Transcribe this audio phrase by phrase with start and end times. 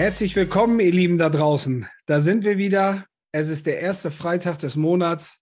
[0.00, 1.86] Herzlich willkommen, ihr Lieben da draußen.
[2.06, 3.04] Da sind wir wieder.
[3.32, 5.36] Es ist der erste Freitag des Monats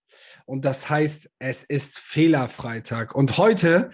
[0.45, 3.15] und das heißt, es ist Fehlerfreitag.
[3.15, 3.91] Und heute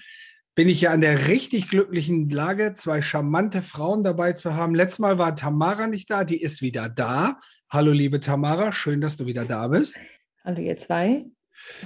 [0.55, 4.73] bin ich ja in der richtig glücklichen Lage, zwei charmante Frauen dabei zu haben.
[4.73, 7.39] Letztes Mal war Tamara nicht da, die ist wieder da.
[7.69, 9.95] Hallo, liebe Tamara, schön, dass du wieder da bist.
[10.43, 11.25] Hallo, ihr zwei.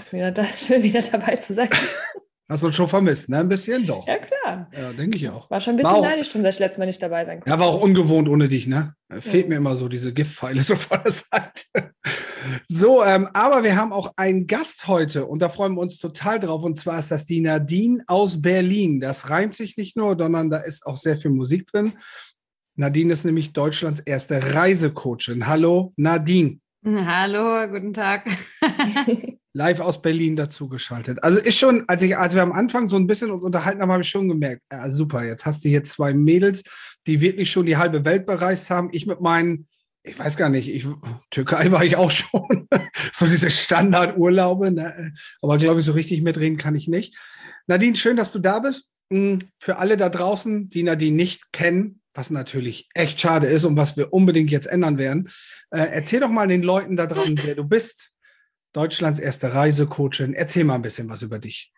[0.09, 1.70] Wieder da, schön, wieder dabei zu sein.
[2.49, 3.38] Hast du uns schon vermisst, ne?
[3.38, 4.08] Ein bisschen doch.
[4.08, 4.67] Ja, klar.
[4.76, 5.52] Ja, denke ich auch.
[5.52, 7.49] War schon ein bisschen neidisch, dass ich letztes Mal nicht dabei sein konnte.
[7.52, 8.95] Ja, war auch ungewohnt ohne dich, ne?
[9.12, 9.22] Ja.
[9.22, 11.94] Fehlt mir immer so diese Giftpfeile so vor der Seite.
[12.67, 16.39] So, ähm, aber wir haben auch einen Gast heute und da freuen wir uns total
[16.39, 16.63] drauf.
[16.63, 19.00] Und zwar ist das die Nadine aus Berlin.
[19.00, 21.94] Das reimt sich nicht nur, sondern da ist auch sehr viel Musik drin.
[22.75, 25.45] Nadine ist nämlich Deutschlands erste Reisecoachin.
[25.45, 26.59] Hallo, Nadine.
[26.85, 28.25] Hallo, guten Tag.
[29.53, 31.21] live aus Berlin dazugeschaltet.
[31.23, 33.91] Also ist schon, als ich, als wir am Anfang so ein bisschen uns unterhalten haben,
[33.91, 36.63] habe ich schon gemerkt, ja, super, jetzt hast du hier zwei Mädels,
[37.05, 38.89] die wirklich schon die halbe Welt bereist haben.
[38.94, 39.67] Ich mit meinen,
[40.03, 40.88] ich weiß gar nicht, ich,
[41.31, 42.67] Türkei war ich auch schon.
[43.11, 45.14] so diese Standardurlaube, ne?
[45.41, 47.17] aber glaube ich, so richtig mitreden kann ich nicht.
[47.67, 48.89] Nadine, schön, dass du da bist.
[49.11, 53.78] Hm, für alle da draußen, die Nadine nicht kennen, was natürlich echt schade ist und
[53.78, 55.30] was wir unbedingt jetzt ändern werden,
[55.72, 58.11] äh, erzähl doch mal den Leuten da draußen, wer du bist,
[58.73, 60.34] Deutschlands erste Reisecoachin.
[60.34, 61.72] Erzähl mal ein bisschen was über dich.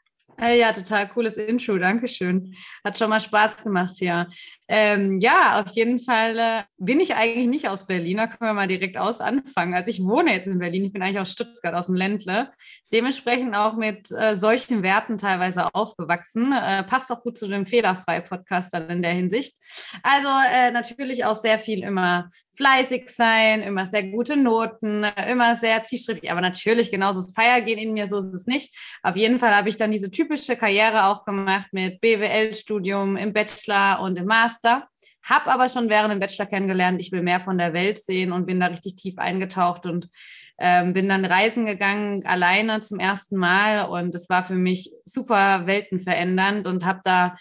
[0.43, 2.55] Ja, total cooles Intro, Dankeschön.
[2.83, 4.27] Hat schon mal Spaß gemacht, ja.
[4.67, 8.53] Ähm, ja, auf jeden Fall äh, bin ich eigentlich nicht aus Berlin, da können wir
[8.53, 9.75] mal direkt aus anfangen.
[9.75, 12.51] Also ich wohne jetzt in Berlin, ich bin eigentlich aus Stuttgart, aus dem Ländle.
[12.91, 16.53] Dementsprechend auch mit äh, solchen Werten teilweise aufgewachsen.
[16.53, 19.57] Äh, passt auch gut zu dem Fehlerfrei-Podcast dann in der Hinsicht.
[20.01, 25.83] Also äh, natürlich auch sehr viel immer fleißig sein, immer sehr gute Noten, immer sehr
[25.83, 28.75] zielstrebig, aber natürlich genauso das Feiergehen in mir, so ist es nicht.
[29.03, 34.01] Auf jeden Fall habe ich dann diese typische Karriere auch gemacht mit BWL-Studium im Bachelor
[34.01, 34.87] und im Master.
[35.23, 38.47] Habe aber schon während dem Bachelor kennengelernt, ich will mehr von der Welt sehen und
[38.47, 40.09] bin da richtig tief eingetaucht und
[40.57, 43.87] ähm, bin dann reisen gegangen, alleine zum ersten Mal.
[43.87, 47.35] Und es war für mich super weltenverändernd und habe da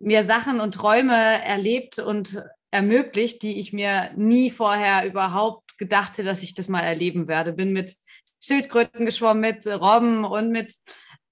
[0.00, 2.40] mir Sachen und Träume erlebt und
[2.70, 7.52] ermöglicht, die ich mir nie vorher überhaupt gedacht hätte, dass ich das mal erleben werde.
[7.52, 7.96] Bin mit
[8.40, 10.74] Schildkröten geschwommen, mit Robben und mit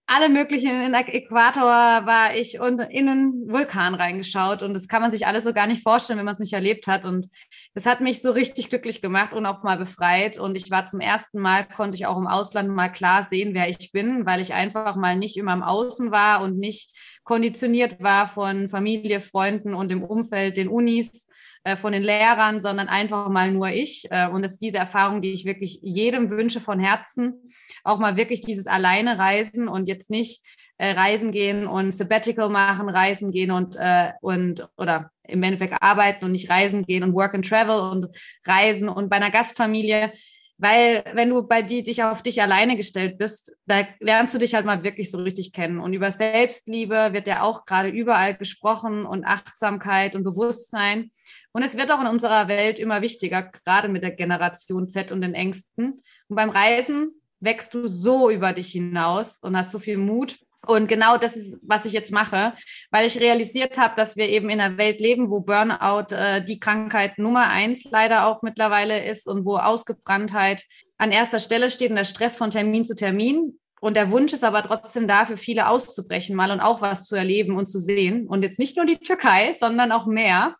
[0.07, 0.71] alle möglichen.
[0.71, 1.65] In Äquator
[2.07, 4.63] war ich und in einen Vulkan reingeschaut.
[4.63, 6.87] Und das kann man sich alles so gar nicht vorstellen, wenn man es nicht erlebt
[6.87, 7.05] hat.
[7.05, 7.27] Und
[7.75, 10.39] das hat mich so richtig glücklich gemacht und auch mal befreit.
[10.39, 13.69] Und ich war zum ersten Mal, konnte ich auch im Ausland mal klar sehen, wer
[13.69, 18.29] ich bin, weil ich einfach mal nicht immer im Außen war und nicht konditioniert war
[18.29, 21.26] von Familie, Freunden und dem Umfeld, den Unis,
[21.67, 24.07] äh, von den Lehrern, sondern einfach mal nur ich.
[24.11, 27.43] Äh, und es ist diese Erfahrung, die ich wirklich jedem wünsche von Herzen,
[27.83, 30.43] auch mal wirklich dieses alleine reisen und jetzt nicht
[30.79, 33.77] äh, reisen gehen und Sabbatical machen, reisen gehen und,
[34.21, 38.07] und oder im Endeffekt arbeiten und nicht reisen gehen und Work and Travel und
[38.47, 40.13] reisen und bei einer Gastfamilie
[40.59, 44.55] weil wenn du bei die, dich auf dich alleine gestellt bist, da lernst du dich
[44.55, 45.81] halt mal wirklich so richtig kennen.
[45.81, 51.11] Und über Selbstliebe wird ja auch gerade überall gesprochen und Achtsamkeit und Bewusstsein.
[51.57, 55.23] Und es wird auch in unserer Welt immer wichtiger, gerade mit der Generation Z und
[55.23, 56.03] den Ängsten.
[56.29, 60.37] Und beim Reisen wächst du so über dich hinaus und hast so viel Mut.
[60.67, 62.53] Und genau das ist, was ich jetzt mache,
[62.91, 66.61] weil ich realisiert habe, dass wir eben in einer Welt leben, wo Burnout äh, die
[66.61, 70.63] Krankheit Nummer eins leider auch mittlerweile ist und wo Ausgebranntheit
[70.99, 73.59] an erster Stelle steht und der Stress von Termin zu Termin.
[73.81, 77.17] Und der Wunsch ist aber trotzdem da, für viele auszubrechen mal und auch was zu
[77.17, 78.27] erleben und zu sehen.
[78.27, 80.57] Und jetzt nicht nur die Türkei, sondern auch mehr.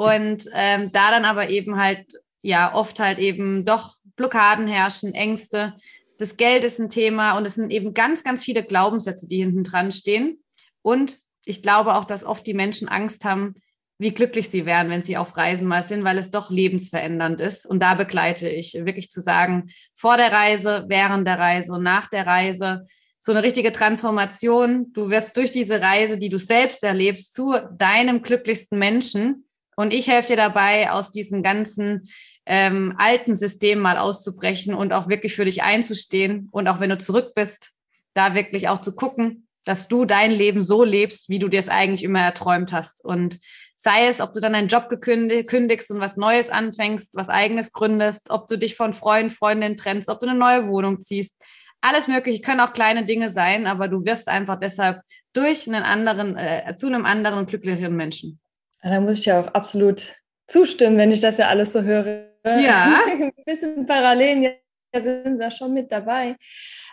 [0.00, 2.06] Und ähm, da dann aber eben halt,
[2.40, 5.74] ja, oft halt eben doch Blockaden herrschen, Ängste.
[6.16, 9.62] Das Geld ist ein Thema und es sind eben ganz, ganz viele Glaubenssätze, die hinten
[9.62, 10.42] dran stehen.
[10.80, 13.56] Und ich glaube auch, dass oft die Menschen Angst haben,
[13.98, 17.66] wie glücklich sie wären, wenn sie auf Reisen mal sind, weil es doch lebensverändernd ist.
[17.66, 22.06] Und da begleite ich wirklich zu sagen, vor der Reise, während der Reise und nach
[22.06, 22.86] der Reise,
[23.18, 24.94] so eine richtige Transformation.
[24.94, 29.44] Du wirst durch diese Reise, die du selbst erlebst, zu deinem glücklichsten Menschen.
[29.80, 32.06] Und ich helfe dir dabei, aus diesem ganzen
[32.44, 36.50] ähm, alten System mal auszubrechen und auch wirklich für dich einzustehen.
[36.52, 37.70] Und auch wenn du zurück bist,
[38.12, 41.70] da wirklich auch zu gucken, dass du dein Leben so lebst, wie du dir es
[41.70, 43.02] eigentlich immer erträumt hast.
[43.02, 43.38] Und
[43.76, 48.28] sei es, ob du dann einen Job kündigst und was Neues anfängst, was eigenes gründest,
[48.28, 51.34] ob du dich von Freunden, Freundinnen trennst, ob du eine neue Wohnung ziehst.
[51.80, 55.00] Alles Mögliche können auch kleine Dinge sein, aber du wirst einfach deshalb
[55.32, 58.40] durch einen anderen, äh, zu einem anderen, glücklicheren Menschen.
[58.82, 60.14] Ja, da muss ich ja auch absolut
[60.48, 62.26] zustimmen, wenn ich das ja alles so höre.
[62.44, 62.94] Ja.
[63.06, 64.54] Ein bisschen Parallelen
[64.94, 66.36] sind da schon mit dabei.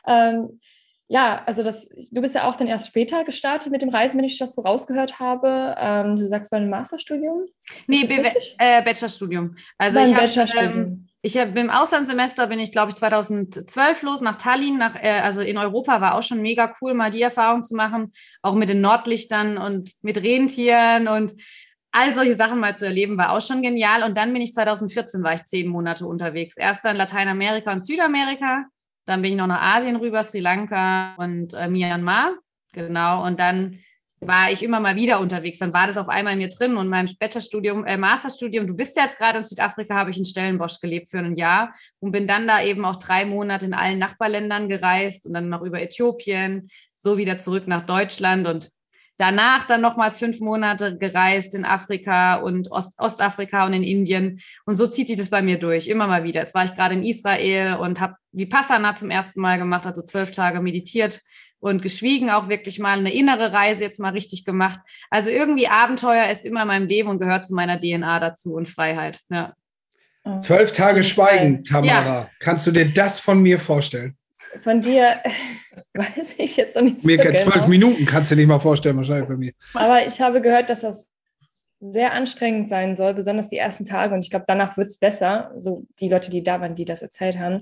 [0.08, 0.60] Ähm,
[1.10, 4.26] Ja, also das, du bist ja auch dann erst später gestartet mit dem Reisen, wenn
[4.26, 5.74] ich das so rausgehört habe.
[5.80, 7.46] Ähm, du sagst bei einem Masterstudium?
[7.88, 8.04] Nee,
[8.58, 9.56] äh, Bachelorstudium.
[9.78, 10.28] Also ich habe
[10.60, 15.20] ähm, ich habe im Auslandssemester bin ich, glaube ich, 2012 los nach Tallinn, nach, äh,
[15.22, 18.12] also in Europa war auch schon mega cool, mal die Erfahrung zu machen,
[18.42, 21.34] auch mit den Nordlichtern und mit Rentieren und
[21.98, 24.04] all solche Sachen mal zu erleben, war auch schon genial.
[24.04, 26.56] Und dann bin ich 2014, war ich zehn Monate unterwegs.
[26.56, 28.66] Erst in Lateinamerika und Südamerika,
[29.06, 32.34] dann bin ich noch nach Asien rüber, Sri Lanka und äh, Myanmar.
[32.74, 33.26] Genau.
[33.26, 33.80] Und dann
[34.20, 35.60] war ich immer mal wieder unterwegs.
[35.60, 38.98] Dann war das auf einmal in mir drin und meinem Bachelorstudium, äh, Masterstudium, du bist
[38.98, 42.28] ja jetzt gerade in Südafrika, habe ich in Stellenbosch gelebt für ein Jahr und bin
[42.28, 46.70] dann da eben auch drei Monate in allen Nachbarländern gereist und dann noch über Äthiopien,
[46.96, 48.72] so wieder zurück nach Deutschland und
[49.18, 54.42] danach dann nochmals fünf Monate gereist in Afrika und Ost Ostafrika und in Indien.
[54.66, 56.42] Und so zieht sich das bei mir durch, immer mal wieder.
[56.42, 60.32] Jetzt war ich gerade in Israel und habe Vipassana zum ersten Mal gemacht, also zwölf
[60.32, 61.22] Tage meditiert
[61.60, 64.80] und geschwiegen, auch wirklich mal eine innere Reise jetzt mal richtig gemacht.
[65.10, 68.70] Also irgendwie Abenteuer ist immer in meinem Leben und gehört zu meiner DNA dazu und
[68.70, 69.22] Freiheit.
[69.30, 69.54] Ja.
[70.42, 72.20] Zwölf Tage Schweigen, Tamara.
[72.22, 72.30] Ja.
[72.40, 74.18] Kannst du dir das von mir vorstellen?
[74.64, 75.18] Von dir
[75.94, 77.40] weiß ich jetzt noch nicht mir so genau.
[77.40, 79.52] Zwölf Minuten kannst du dir nicht mal vorstellen, wahrscheinlich bei mir.
[79.74, 81.08] Aber ich habe gehört, dass das
[81.80, 84.14] sehr anstrengend sein soll, besonders die ersten Tage.
[84.14, 87.04] Und ich glaube, danach wird es besser, so die Leute, die da waren, die das
[87.04, 87.62] erzählt haben.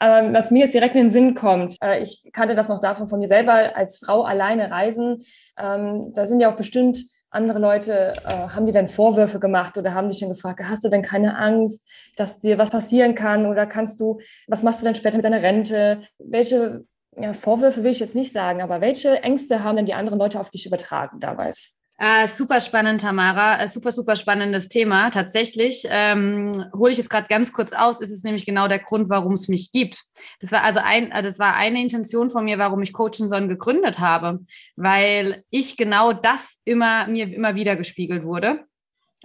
[0.00, 3.06] Aber was mir jetzt direkt in den Sinn kommt, äh, ich kannte das noch davon
[3.06, 5.22] von mir selber als Frau alleine reisen.
[5.56, 9.94] Ähm, da sind ja auch bestimmt andere Leute, äh, haben die dann Vorwürfe gemacht oder
[9.94, 11.86] haben dich dann gefragt, hast du denn keine Angst,
[12.16, 15.42] dass dir was passieren kann oder kannst du, was machst du denn später mit deiner
[15.42, 16.02] Rente?
[16.18, 16.84] Welche
[17.16, 20.40] ja, Vorwürfe will ich jetzt nicht sagen, aber welche Ängste haben denn die anderen Leute
[20.40, 21.72] auf dich übertragen damals?
[22.02, 23.62] Äh, super spannend, Tamara.
[23.62, 25.10] Äh, super, super spannendes Thema.
[25.10, 28.00] Tatsächlich ähm, hole ich es gerade ganz kurz aus.
[28.00, 30.02] Ist es nämlich genau der Grund, warum es mich gibt.
[30.40, 33.48] Das war also ein, äh, das war eine Intention von mir, warum ich Coaching Son
[33.48, 34.40] gegründet habe,
[34.74, 38.64] weil ich genau das immer mir immer wieder gespiegelt wurde.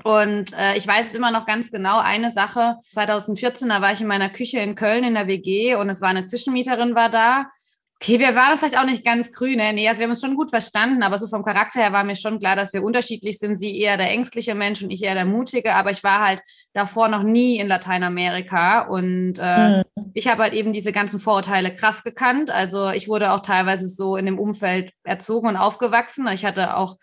[0.03, 1.97] Und äh, ich weiß es immer noch ganz genau.
[1.97, 5.89] Eine Sache, 2014, da war ich in meiner Küche in Köln in der WG und
[5.89, 7.47] es war eine Zwischenmieterin war da
[7.99, 9.73] Okay, wir waren vielleicht auch nicht ganz grüne.
[9.73, 12.15] Nee, also wir haben uns schon gut verstanden, aber so vom Charakter her war mir
[12.15, 13.55] schon klar, dass wir unterschiedlich sind.
[13.55, 16.41] Sie eher der ängstliche Mensch und ich eher der mutige, aber ich war halt
[16.73, 19.83] davor noch nie in Lateinamerika und äh, mhm.
[20.13, 22.51] ich habe halt eben diese ganzen Vorurteile krass gekannt.
[22.51, 26.27] Also ich wurde auch teilweise so in dem Umfeld erzogen und aufgewachsen.
[26.27, 26.97] Ich hatte auch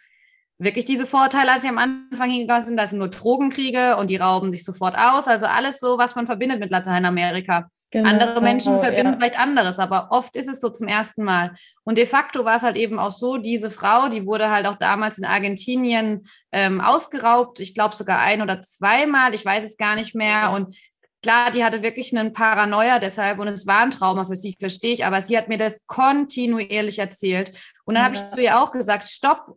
[0.59, 4.17] wirklich diese Vorteile, als ich am Anfang hingegangen bin, das sind nur Drogenkriege und die
[4.17, 5.27] rauben sich sofort aus.
[5.27, 7.69] Also alles so, was man verbindet mit Lateinamerika.
[7.91, 9.19] Genau, Andere Menschen verbinden ja.
[9.19, 11.55] vielleicht anderes, aber oft ist es so zum ersten Mal.
[11.83, 14.77] Und de facto war es halt eben auch so, diese Frau, die wurde halt auch
[14.77, 17.59] damals in Argentinien ähm, ausgeraubt.
[17.61, 20.53] Ich glaube sogar ein oder zweimal, ich weiß es gar nicht mehr.
[20.53, 20.77] Und
[21.25, 24.93] Klar, die hatte wirklich einen Paranoia deshalb und es war ein Trauma für sie, verstehe
[24.93, 27.51] ich, aber sie hat mir das kontinuierlich erzählt.
[27.87, 28.05] Und dann ja.
[28.05, 29.57] habe ich zu ihr auch gesagt, stopp,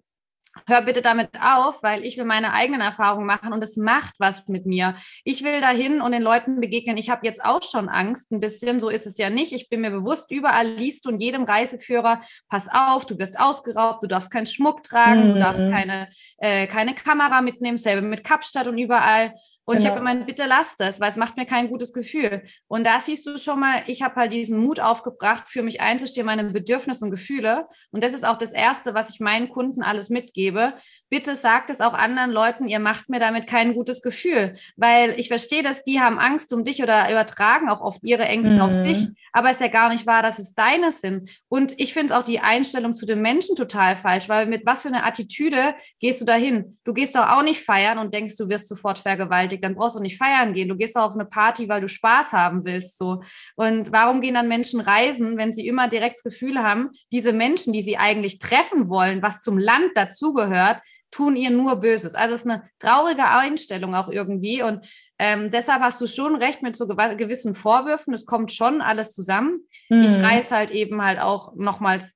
[0.66, 4.48] hör bitte damit auf, weil ich will meine eigenen Erfahrungen machen und es macht was
[4.48, 4.96] mit mir.
[5.24, 6.98] Ich will dahin und den Leuten begegnen.
[6.98, 9.54] Ich habe jetzt auch schon Angst ein bisschen, so ist es ja nicht.
[9.54, 14.04] Ich bin mir bewusst, überall liest du in jedem Reiseführer, pass auf, du wirst ausgeraubt,
[14.04, 15.34] du darfst keinen Schmuck tragen, mhm.
[15.34, 15.72] du darfst mhm.
[15.72, 19.34] keine, äh, keine Kamera mitnehmen, selber mit Kapstadt und überall.
[19.70, 19.84] Und genau.
[19.84, 22.44] ich habe gemeint, bitte lass das, weil es macht mir kein gutes Gefühl.
[22.70, 26.26] Und da siehst du schon mal, ich habe halt diesen Mut aufgebracht, für mich einzustehen,
[26.26, 27.68] meine Bedürfnisse und Gefühle.
[27.92, 30.76] Und das ist auch das Erste, was ich meinen Kunden alles mitgebe.
[31.10, 34.56] Bitte sagt es auch anderen Leuten, ihr macht mir damit kein gutes Gefühl.
[34.78, 38.56] Weil ich verstehe, dass die haben Angst um dich oder übertragen auch oft ihre Ängste
[38.56, 38.62] mhm.
[38.62, 39.06] auf dich.
[39.34, 41.30] Aber es ist ja gar nicht wahr, dass es deine sind.
[41.50, 44.88] Und ich finde auch die Einstellung zu den Menschen total falsch, weil mit was für
[44.88, 46.78] einer Attitüde gehst du dahin?
[46.86, 49.96] Du gehst doch auch nicht feiern und denkst, du wirst sofort vergewaltigt vergewaltigt, dann brauchst
[49.96, 50.70] du nicht feiern gehen.
[50.70, 52.98] Du gehst auf eine Party, weil du Spaß haben willst.
[52.98, 53.24] So.
[53.56, 57.74] Und warum gehen dann Menschen reisen, wenn sie immer direkt das Gefühl haben, diese Menschen,
[57.74, 62.16] die sie eigentlich treffen wollen, was zum Land dazugehört, tun ihr nur Böses.
[62.16, 64.62] Also es ist eine traurige Einstellung auch irgendwie.
[64.62, 64.86] Und
[65.20, 68.14] ähm, deshalb hast du schon recht mit so gewissen Vorwürfen.
[68.14, 69.62] Es kommt schon alles zusammen.
[69.90, 70.04] Mhm.
[70.04, 72.12] Ich reise halt eben halt auch nochmals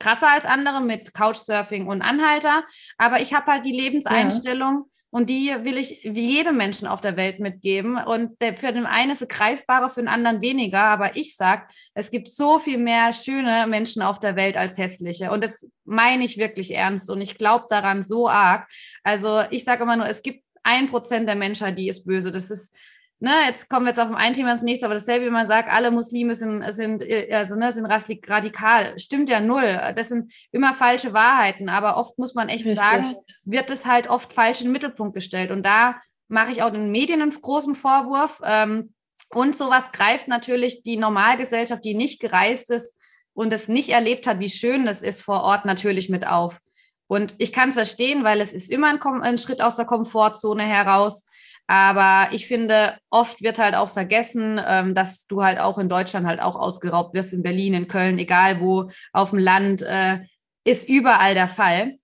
[0.00, 2.64] krasser als andere mit Couchsurfing und Anhalter.
[2.98, 4.95] Aber ich habe halt die Lebenseinstellung, ja.
[5.16, 7.96] Und die will ich wie jedem Menschen auf der Welt mitgeben.
[7.96, 10.82] Und für den einen ist es greifbarer, für den anderen weniger.
[10.82, 11.62] Aber ich sage,
[11.94, 15.30] es gibt so viel mehr schöne Menschen auf der Welt als hässliche.
[15.30, 17.08] Und das meine ich wirklich ernst.
[17.08, 18.68] Und ich glaube daran so arg.
[19.04, 22.30] Also ich sage immer nur, es gibt ein Prozent der Menschheit, die ist böse.
[22.30, 22.76] Das ist
[23.18, 25.70] ne, jetzt kommen wir jetzt auf ein Thema ins nächste, aber dasselbe, wie man sagt,
[25.70, 28.98] alle Muslime sind, sind, äh, also, ne, sind radikal.
[28.98, 29.80] Stimmt ja null.
[29.96, 32.78] Das sind immer falsche Wahrheiten, aber oft muss man echt Richtig.
[32.78, 35.50] sagen, wird es halt oft falsch in den Mittelpunkt gestellt.
[35.50, 38.40] Und da mache ich auch den Medien einen großen Vorwurf.
[38.44, 38.92] Ähm,
[39.30, 42.96] und sowas greift natürlich die Normalgesellschaft, die nicht gereist ist,
[43.36, 46.58] und es nicht erlebt hat, wie schön es ist vor Ort, natürlich mit auf.
[47.06, 50.62] Und ich kann es verstehen, weil es ist immer ein, ein Schritt aus der Komfortzone
[50.64, 51.26] heraus.
[51.66, 56.26] Aber ich finde, oft wird halt auch vergessen, ähm, dass du halt auch in Deutschland
[56.26, 60.20] halt auch ausgeraubt wirst, in Berlin, in Köln, egal wo, auf dem Land, äh,
[60.64, 61.98] ist überall der Fall.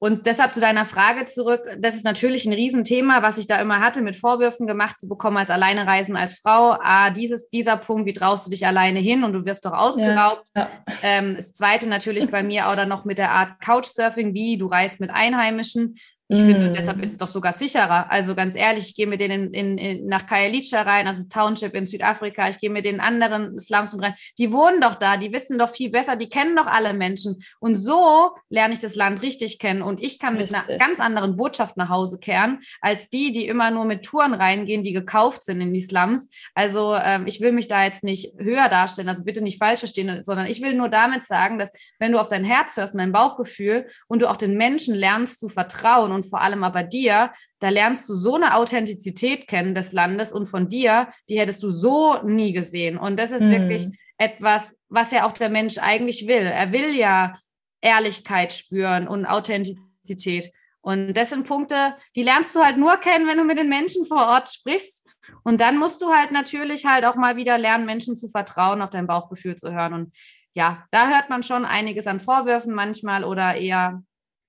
[0.00, 3.80] Und deshalb zu deiner Frage zurück, das ist natürlich ein Riesenthema, was ich da immer
[3.80, 6.76] hatte, mit Vorwürfen gemacht zu bekommen als Alleinereisen als Frau.
[6.80, 10.46] Ah, dieses, dieser Punkt, wie traust du dich alleine hin und du wirst doch ausgeraubt.
[10.54, 10.68] Ja, ja.
[11.02, 14.66] Ähm, das zweite natürlich bei mir auch dann noch mit der Art Couchsurfing, wie du
[14.66, 15.96] reist mit Einheimischen.
[16.30, 16.46] Ich mm.
[16.46, 18.10] finde, deshalb ist es doch sogar sicherer.
[18.10, 21.32] Also ganz ehrlich, ich gehe mit denen in, in, in, nach Kayalicha rein, das ist
[21.32, 22.48] Township in Südafrika.
[22.50, 24.14] Ich gehe mit den anderen Slums rein.
[24.36, 27.42] Die wohnen doch da, die wissen doch viel besser, die kennen doch alle Menschen.
[27.60, 29.80] Und so lerne ich das Land richtig kennen.
[29.80, 30.56] Und ich kann richtig.
[30.56, 34.34] mit einer ganz anderen Botschaft nach Hause kehren, als die, die immer nur mit Touren
[34.34, 36.30] reingehen, die gekauft sind in die Slums.
[36.54, 40.22] Also ähm, ich will mich da jetzt nicht höher darstellen, also bitte nicht falsch verstehen,
[40.24, 43.12] sondern ich will nur damit sagen, dass wenn du auf dein Herz hörst und dein
[43.12, 47.68] Bauchgefühl und du auch den Menschen lernst zu vertrauen und vor allem aber dir, da
[47.68, 52.22] lernst du so eine Authentizität kennen des Landes und von dir, die hättest du so
[52.22, 52.98] nie gesehen.
[52.98, 53.52] Und das ist mhm.
[53.52, 53.86] wirklich
[54.18, 56.42] etwas, was ja auch der Mensch eigentlich will.
[56.42, 57.38] Er will ja
[57.80, 60.50] Ehrlichkeit spüren und Authentizität.
[60.80, 64.04] Und das sind Punkte, die lernst du halt nur kennen, wenn du mit den Menschen
[64.04, 65.04] vor Ort sprichst.
[65.44, 68.90] Und dann musst du halt natürlich halt auch mal wieder lernen, Menschen zu vertrauen, auf
[68.90, 69.92] dein Bauchgefühl zu hören.
[69.92, 70.14] Und
[70.54, 74.02] ja, da hört man schon einiges an Vorwürfen manchmal oder eher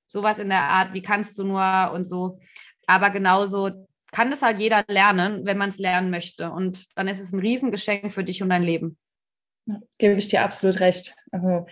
[0.09, 2.39] sowas in der Art, wie kannst du nur und so.
[2.87, 6.51] Aber genauso kann das halt jeder lernen, wenn man es lernen möchte.
[6.51, 8.97] Und dann ist es ein Riesengeschenk für dich und dein Leben.
[9.99, 11.15] Gebe ich dir absolut recht.
[11.31, 11.67] Also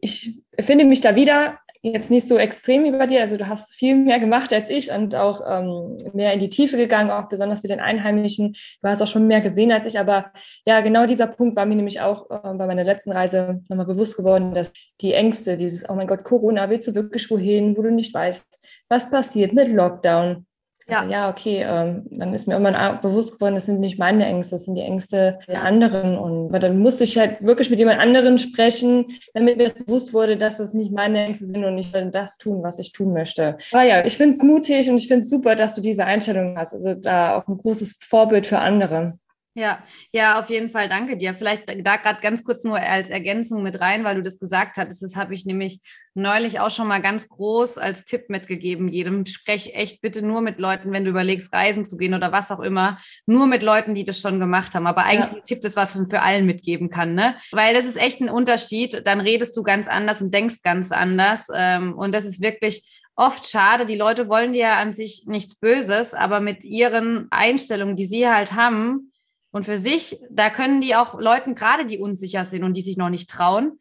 [0.00, 3.20] ich finde mich da wieder jetzt nicht so extrem bei dir.
[3.20, 6.76] Also du hast viel mehr gemacht als ich und auch ähm, mehr in die Tiefe
[6.76, 8.54] gegangen, auch besonders mit den Einheimischen.
[8.80, 9.98] Du hast auch schon mehr gesehen als ich.
[9.98, 10.32] Aber
[10.64, 14.16] ja, genau dieser Punkt war mir nämlich auch äh, bei meiner letzten Reise nochmal bewusst
[14.16, 17.90] geworden, dass die Ängste, dieses, oh mein Gott, Corona, willst du wirklich wohin, wo du
[17.90, 18.44] nicht weißt,
[18.88, 20.46] was passiert mit Lockdown?
[20.88, 24.26] Ja, also, ja okay, ähm, dann ist mir irgendwann bewusst geworden, das sind nicht meine
[24.26, 26.18] Ängste, das sind die Ängste der anderen.
[26.18, 30.36] Und dann musste ich halt wirklich mit jemand anderen sprechen, damit mir das bewusst wurde,
[30.36, 33.56] dass das nicht meine Ängste sind und ich dann das tun, was ich tun möchte.
[33.72, 36.56] Aber ja, ich finde es mutig und ich finde es super, dass du diese Einstellung
[36.56, 36.74] hast.
[36.74, 39.18] Also da auch ein großes Vorbild für andere.
[39.54, 39.82] Ja,
[40.12, 41.34] ja, auf jeden Fall danke dir.
[41.34, 45.02] Vielleicht da gerade ganz kurz nur als Ergänzung mit rein, weil du das gesagt hattest.
[45.02, 45.80] Das habe ich nämlich
[46.14, 48.88] neulich auch schon mal ganz groß als Tipp mitgegeben.
[48.88, 52.50] Jedem sprech echt bitte nur mit Leuten, wenn du überlegst, reisen zu gehen oder was
[52.50, 54.86] auch immer, nur mit Leuten, die das schon gemacht haben.
[54.86, 55.38] Aber eigentlich ja.
[55.38, 57.36] ein Tipp, das was man für allen mitgeben kann, ne?
[57.50, 59.02] Weil das ist echt ein Unterschied.
[59.06, 61.48] Dann redest du ganz anders und denkst ganz anders.
[61.54, 63.84] Ähm, und das ist wirklich oft schade.
[63.84, 68.26] Die Leute wollen dir ja an sich nichts Böses, aber mit ihren Einstellungen, die sie
[68.26, 69.11] halt haben,
[69.52, 72.96] und für sich, da können die auch Leuten, gerade die unsicher sind und die sich
[72.96, 73.78] noch nicht trauen,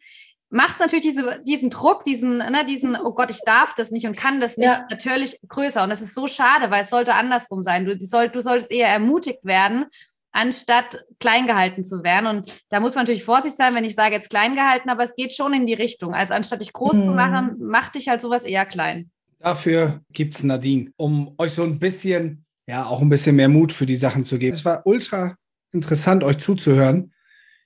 [0.49, 4.05] macht es natürlich diese, diesen Druck, diesen, ne, diesen, oh Gott, ich darf das nicht
[4.05, 4.85] und kann das nicht, ja.
[4.89, 5.81] natürlich größer.
[5.81, 7.85] Und das ist so schade, weil es sollte andersrum sein.
[7.85, 9.85] Du, soll, du solltest eher ermutigt werden,
[10.33, 12.27] anstatt klein gehalten zu werden.
[12.27, 15.15] Und da muss man natürlich vorsichtig sein, wenn ich sage jetzt klein gehalten, aber es
[15.15, 16.13] geht schon in die Richtung.
[16.13, 17.05] Also anstatt dich groß mhm.
[17.05, 19.09] zu machen, mach dich halt sowas eher klein.
[19.39, 23.71] Dafür gibt es Nadine, um euch so ein bisschen, ja, auch ein bisschen mehr Mut
[23.71, 24.53] für die Sachen zu geben.
[24.53, 25.35] Es war ultra
[25.73, 27.13] interessant, euch zuzuhören.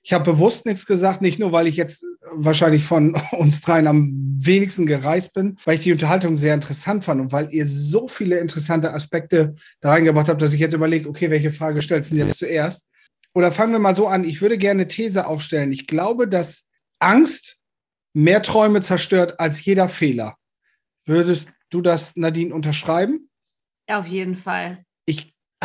[0.02, 4.38] Ich habe bewusst nichts gesagt, nicht nur, weil ich jetzt wahrscheinlich von uns dreien am
[4.38, 8.38] wenigsten gereist bin, weil ich die Unterhaltung sehr interessant fand und weil ihr so viele
[8.38, 12.38] interessante Aspekte da reingebracht habt, dass ich jetzt überlege, okay, welche Frage stellst du jetzt
[12.38, 12.86] zuerst?
[13.34, 14.24] Oder fangen wir mal so an.
[14.24, 15.72] Ich würde gerne eine These aufstellen.
[15.72, 16.62] Ich glaube, dass
[17.00, 17.58] Angst
[18.14, 20.36] mehr Träume zerstört als jeder Fehler.
[21.04, 23.28] Würdest du das, Nadine, unterschreiben?
[23.88, 24.85] Auf jeden Fall.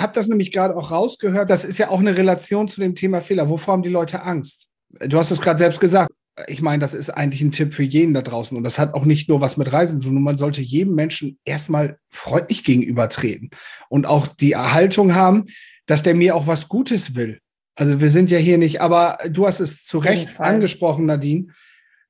[0.02, 1.52] Ich habe das nämlich gerade auch rausgehört.
[1.52, 3.50] Das ist ja auch eine Relation zu dem Thema Fehler.
[3.50, 4.66] Wovor haben die Leute Angst?
[4.90, 6.10] Du hast es gerade selbst gesagt.
[6.48, 8.58] Ich meine, das ist eigentlich ein Tipp für jeden da draußen.
[8.58, 10.24] Und das hat auch nicht nur was mit Reisen zu tun.
[10.24, 13.52] Man sollte jedem Menschen erstmal freundlich gegenübertreten
[13.90, 15.46] und auch die Erhaltung haben,
[15.86, 17.40] dass der mir auch was Gutes will.
[17.76, 21.54] Also wir sind ja hier nicht, aber du hast es zu Recht angesprochen, Nadine.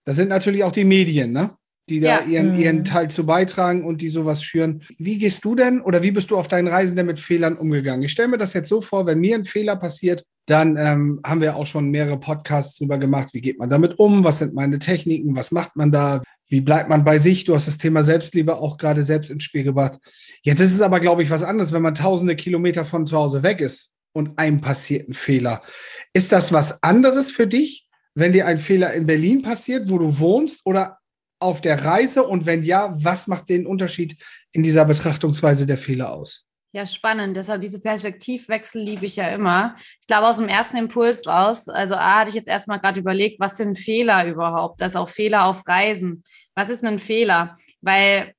[0.05, 1.57] Das sind natürlich auch die Medien, ne?
[1.91, 2.25] Die da ja.
[2.25, 2.85] ihren, ihren mhm.
[2.85, 4.81] Teil zu beitragen und die sowas schüren.
[4.97, 8.03] Wie gehst du denn oder wie bist du auf deinen Reisen denn mit Fehlern umgegangen?
[8.03, 11.41] Ich stelle mir das jetzt so vor, wenn mir ein Fehler passiert, dann ähm, haben
[11.41, 13.33] wir auch schon mehrere Podcasts drüber gemacht.
[13.33, 14.23] Wie geht man damit um?
[14.23, 15.35] Was sind meine Techniken?
[15.35, 16.21] Was macht man da?
[16.47, 17.43] Wie bleibt man bei sich?
[17.43, 19.99] Du hast das Thema Selbstliebe auch gerade selbst ins Spiel gebracht.
[20.41, 23.43] Jetzt ist es aber, glaube ich, was anderes, wenn man tausende Kilometer von zu Hause
[23.43, 25.61] weg ist und einem passiert ein Fehler.
[26.13, 30.19] Ist das was anderes für dich, wenn dir ein Fehler in Berlin passiert, wo du
[30.19, 30.97] wohnst, oder
[31.41, 32.23] auf der Reise?
[32.23, 34.17] Und wenn ja, was macht den Unterschied
[34.51, 36.45] in dieser Betrachtungsweise der Fehler aus?
[36.73, 37.35] Ja, spannend.
[37.35, 39.75] Deshalb diese Perspektivwechsel liebe ich ja immer.
[39.99, 43.41] Ich glaube, aus dem ersten Impuls raus, also A, hatte ich jetzt erstmal gerade überlegt,
[43.41, 44.81] was sind Fehler überhaupt?
[44.81, 46.23] Also auch Fehler auf Reisen.
[46.55, 47.57] Was ist ein Fehler?
[47.81, 48.33] Weil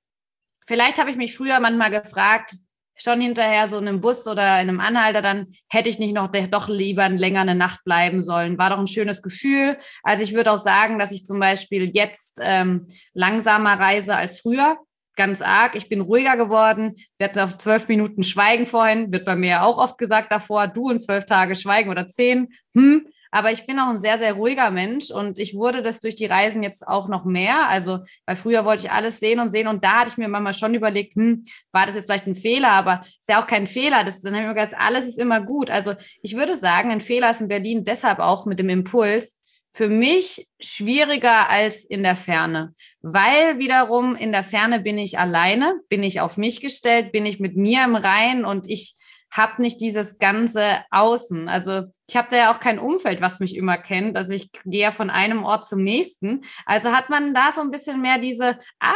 [0.67, 2.55] vielleicht habe ich mich früher manchmal gefragt,
[3.03, 6.31] schon hinterher so in einem Bus oder in einem Anhalter, dann hätte ich nicht noch
[6.33, 8.59] doch lieber länger eine Nacht bleiben sollen.
[8.59, 9.79] War doch ein schönes Gefühl.
[10.03, 14.79] Also ich würde auch sagen, dass ich zum Beispiel jetzt ähm, langsamer reise als früher
[15.17, 15.77] ganz arg.
[15.77, 16.97] Ich bin ruhiger geworden.
[17.19, 20.91] Wir hatten auf zwölf Minuten Schweigen vorhin, wird bei mir auch oft gesagt davor, du
[20.91, 22.49] in zwölf Tage Schweigen oder zehn.
[22.75, 23.07] Hm.
[23.33, 26.27] Aber ich bin auch ein sehr, sehr ruhiger Mensch und ich wurde das durch die
[26.27, 27.67] Reisen jetzt auch noch mehr.
[27.69, 30.53] Also, weil früher wollte ich alles sehen und sehen und da hatte ich mir manchmal
[30.53, 34.05] schon überlegt, hm, war das jetzt vielleicht ein Fehler, aber ist ja auch kein Fehler.
[34.05, 35.71] Das, dann habe ich mir gesagt, alles ist immer gut.
[35.71, 39.41] Also, ich würde sagen, ein Fehler ist in Berlin deshalb auch mit dem Impuls,
[39.75, 45.81] für mich schwieriger als in der Ferne, weil wiederum in der Ferne bin ich alleine,
[45.89, 48.95] bin ich auf mich gestellt, bin ich mit mir im Rein und ich
[49.31, 51.49] habe nicht dieses ganze Außen.
[51.49, 54.17] Also ich habe da ja auch kein Umfeld, was mich immer kennt.
[54.17, 56.43] Also ich gehe ja von einem Ort zum nächsten.
[56.67, 58.95] Also hat man da so ein bisschen mehr diese, ah,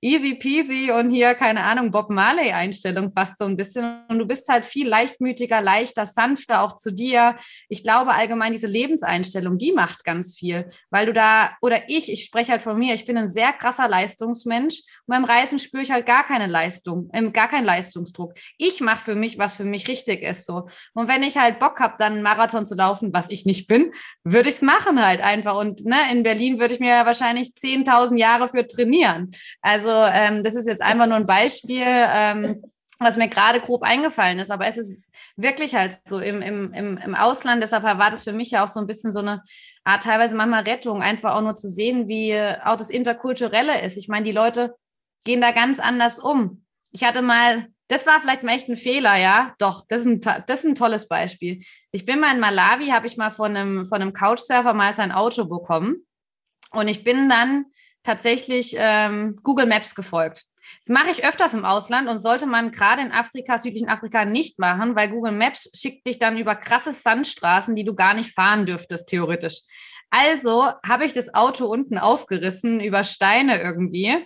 [0.00, 4.04] easy peasy und hier, keine Ahnung, Bob Marley-Einstellung fast so ein bisschen.
[4.08, 7.36] Und du bist halt viel leichtmütiger, leichter, sanfter auch zu dir.
[7.68, 12.24] Ich glaube allgemein, diese Lebenseinstellung, die macht ganz viel, weil du da, oder ich, ich
[12.24, 14.80] spreche halt von mir, ich bin ein sehr krasser Leistungsmensch.
[15.06, 18.34] Und beim Reisen spüre ich halt gar keine Leistung, ähm, gar keinen Leistungsdruck.
[18.58, 20.68] Ich mache für mich, was für mich richtig ist so.
[20.94, 23.92] Und wenn ich halt Bock habe, dann Marathon zu laufen, was ich nicht bin,
[24.24, 25.56] würde ich es machen halt einfach.
[25.56, 29.30] Und ne, in Berlin würde ich mir wahrscheinlich 10.000 Jahre für trainieren.
[29.62, 31.84] Also ähm, das ist jetzt einfach nur ein Beispiel.
[31.84, 32.62] Ähm,
[33.00, 34.94] was mir gerade grob eingefallen ist, aber es ist
[35.36, 38.68] wirklich halt so im, im, im, im Ausland, deshalb war das für mich ja auch
[38.68, 39.42] so ein bisschen so eine
[39.84, 43.96] Art, teilweise manchmal Rettung, einfach auch nur zu sehen, wie auch das Interkulturelle ist.
[43.96, 44.76] Ich meine, die Leute
[45.24, 46.64] gehen da ganz anders um.
[46.92, 49.54] Ich hatte mal das war vielleicht mal echt ein Fehler, ja.
[49.58, 51.62] Doch, das ist ein, das ist ein tolles Beispiel.
[51.90, 55.12] Ich bin mal in Malawi, habe ich mal von einem, von einem Couchsurfer mal sein
[55.12, 56.06] Auto bekommen.
[56.70, 57.66] Und ich bin dann
[58.02, 60.44] tatsächlich ähm, Google Maps gefolgt.
[60.78, 64.58] Das mache ich öfters im Ausland und sollte man gerade in Afrika, südlichen Afrika nicht
[64.58, 68.64] machen, weil Google Maps schickt dich dann über krasse Sandstraßen, die du gar nicht fahren
[68.64, 69.60] dürftest, theoretisch.
[70.10, 74.24] Also habe ich das Auto unten aufgerissen über Steine irgendwie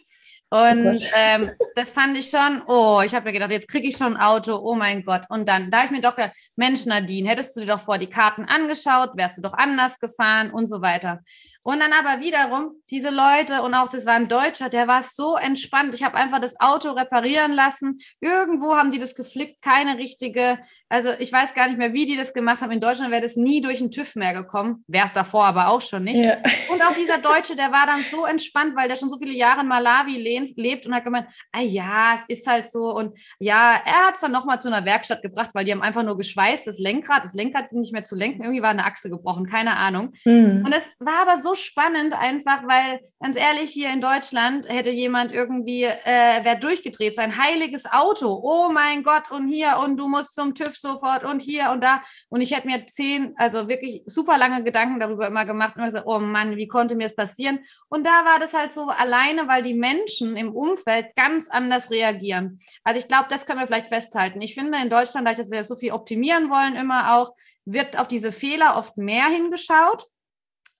[0.50, 3.96] und oh ähm, das fand ich schon, oh, ich habe mir gedacht, jetzt kriege ich
[3.96, 5.26] schon ein Auto, oh mein Gott.
[5.28, 8.08] Und dann, da ich mir doch gedacht, Mensch, Nadine, hättest du dir doch vor die
[8.08, 11.20] Karten angeschaut, wärst du doch anders gefahren und so weiter.
[11.68, 15.36] Und dann aber wiederum diese Leute und auch, das war ein Deutscher, der war so
[15.36, 15.94] entspannt.
[15.94, 17.98] Ich habe einfach das Auto reparieren lassen.
[18.22, 22.16] Irgendwo haben die das geflickt, keine richtige, also ich weiß gar nicht mehr, wie die
[22.16, 22.70] das gemacht haben.
[22.70, 24.82] In Deutschland wäre das nie durch den TÜV mehr gekommen.
[24.86, 26.22] Wäre es davor aber auch schon nicht.
[26.22, 26.38] Ja.
[26.72, 29.60] Und auch dieser Deutsche, der war dann so entspannt, weil der schon so viele Jahre
[29.60, 30.16] in Malawi
[30.56, 32.94] lebt und hat gemeint, ah ja, es ist halt so.
[32.96, 36.02] Und ja, er hat es dann nochmal zu einer Werkstatt gebracht, weil die haben einfach
[36.02, 38.40] nur geschweißt, das Lenkrad, das Lenkrad ging nicht mehr zu lenken.
[38.40, 40.14] Irgendwie war eine Achse gebrochen, keine Ahnung.
[40.24, 40.62] Mhm.
[40.64, 45.32] Und es war aber so spannend einfach, weil ganz ehrlich, hier in Deutschland hätte jemand
[45.32, 48.40] irgendwie, äh, wäre durchgedreht, sein heiliges Auto.
[48.42, 52.02] Oh mein Gott, und hier und du musst zum TÜV sofort und hier und da.
[52.28, 56.06] Und ich hätte mir zehn, also wirklich super lange Gedanken darüber immer gemacht und gesagt,
[56.06, 57.60] oh Mann, wie konnte mir das passieren?
[57.88, 62.60] Und da war das halt so alleine, weil die Menschen im Umfeld ganz anders reagieren.
[62.84, 64.40] Also ich glaube, das können wir vielleicht festhalten.
[64.40, 67.32] Ich finde in Deutschland, dass wir so viel optimieren wollen, immer auch,
[67.64, 70.06] wird auf diese Fehler oft mehr hingeschaut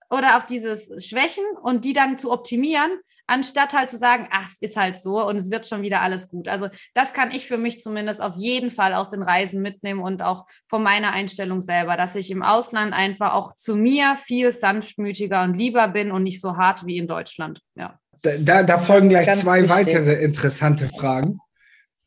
[0.09, 2.91] oder auf dieses Schwächen und die dann zu optimieren,
[3.27, 6.29] anstatt halt zu sagen, ach, es ist halt so und es wird schon wieder alles
[6.29, 6.47] gut.
[6.47, 10.21] Also das kann ich für mich zumindest auf jeden Fall aus den Reisen mitnehmen und
[10.21, 15.43] auch von meiner Einstellung selber, dass ich im Ausland einfach auch zu mir viel sanftmütiger
[15.43, 17.61] und lieber bin und nicht so hart wie in Deutschland.
[17.75, 17.99] Ja.
[18.21, 19.69] Da, da folgen gleich zwei wichtig.
[19.69, 21.39] weitere interessante Fragen.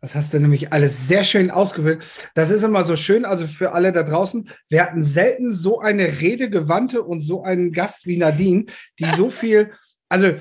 [0.02, 2.04] Das hast du nämlich alles sehr schön ausgewählt.
[2.34, 4.50] Das ist immer so schön, also für alle da draußen.
[4.68, 8.66] Wir hatten selten so eine redegewandte und so einen Gast wie Nadine,
[8.98, 9.70] die so viel,
[10.08, 10.34] also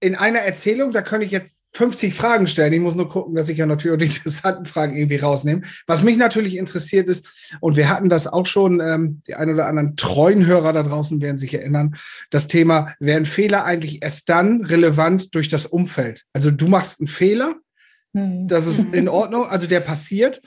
[0.00, 2.74] in einer Erzählung, da könnte ich jetzt 50 Fragen stellen.
[2.74, 5.62] Ich muss nur gucken, dass ich ja natürlich auch die interessanten Fragen irgendwie rausnehme.
[5.86, 7.24] Was mich natürlich interessiert ist,
[7.60, 11.22] und wir hatten das auch schon, ähm, die ein oder anderen treuen Hörer da draußen
[11.22, 11.96] werden sich erinnern,
[12.28, 16.24] das Thema, werden Fehler eigentlich erst dann relevant durch das Umfeld?
[16.34, 17.56] Also du machst einen Fehler,
[18.14, 18.48] hm.
[18.48, 20.40] Das ist in Ordnung, also der passiert,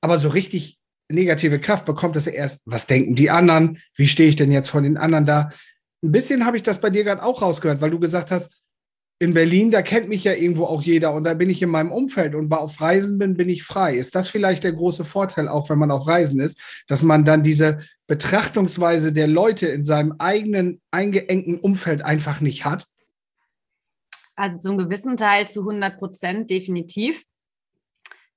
[0.00, 0.78] aber so richtig
[1.10, 4.82] negative Kraft bekommt es erst, was denken die anderen, wie stehe ich denn jetzt von
[4.82, 5.50] den anderen da?
[6.02, 8.54] Ein bisschen habe ich das bei dir gerade auch rausgehört, weil du gesagt hast,
[9.20, 11.92] in Berlin, da kennt mich ja irgendwo auch jeder und da bin ich in meinem
[11.92, 13.94] Umfeld und auf Reisen bin, bin ich frei.
[13.94, 17.44] Ist das vielleicht der große Vorteil, auch wenn man auf Reisen ist, dass man dann
[17.44, 22.86] diese Betrachtungsweise der Leute in seinem eigenen eingeengten Umfeld einfach nicht hat?
[24.36, 27.22] Also zum gewissen Teil zu 100 Prozent definitiv.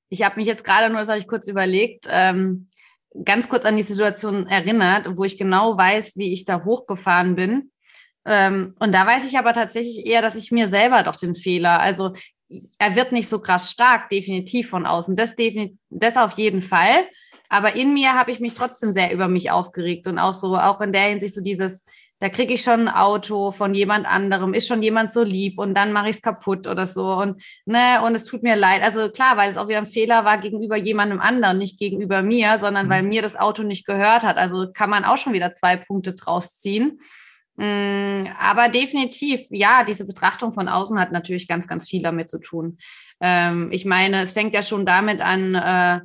[0.10, 2.70] Ich habe mich jetzt gerade nur, das habe ich kurz überlegt, ähm,
[3.26, 7.72] ganz kurz an die Situation erinnert, wo ich genau weiß, wie ich da hochgefahren bin.
[8.26, 11.80] Ähm, und da weiß ich aber tatsächlich eher, dass ich mir selber doch den Fehler,
[11.80, 12.14] also
[12.78, 15.16] er wird nicht so krass stark, definitiv von außen.
[15.16, 15.36] Das,
[15.90, 17.08] das auf jeden Fall.
[17.50, 20.82] Aber in mir habe ich mich trotzdem sehr über mich aufgeregt und auch so, auch
[20.82, 21.84] in der Hinsicht so dieses,
[22.20, 25.76] da kriege ich schon ein Auto von jemand anderem, ist schon jemand so lieb und
[25.76, 28.82] dann mache ich es kaputt oder so und ne und es tut mir leid.
[28.82, 32.58] Also klar, weil es auch wieder ein Fehler war gegenüber jemandem anderen, nicht gegenüber mir,
[32.58, 32.90] sondern mhm.
[32.90, 34.38] weil mir das Auto nicht gehört hat.
[34.38, 37.00] Also kann man auch schon wieder zwei Punkte draus ziehen.
[37.58, 42.40] Mm, aber definitiv, ja, diese Betrachtung von außen hat natürlich ganz, ganz viel damit zu
[42.40, 42.78] tun.
[43.20, 46.00] Ähm, ich meine, es fängt ja schon damit an, äh,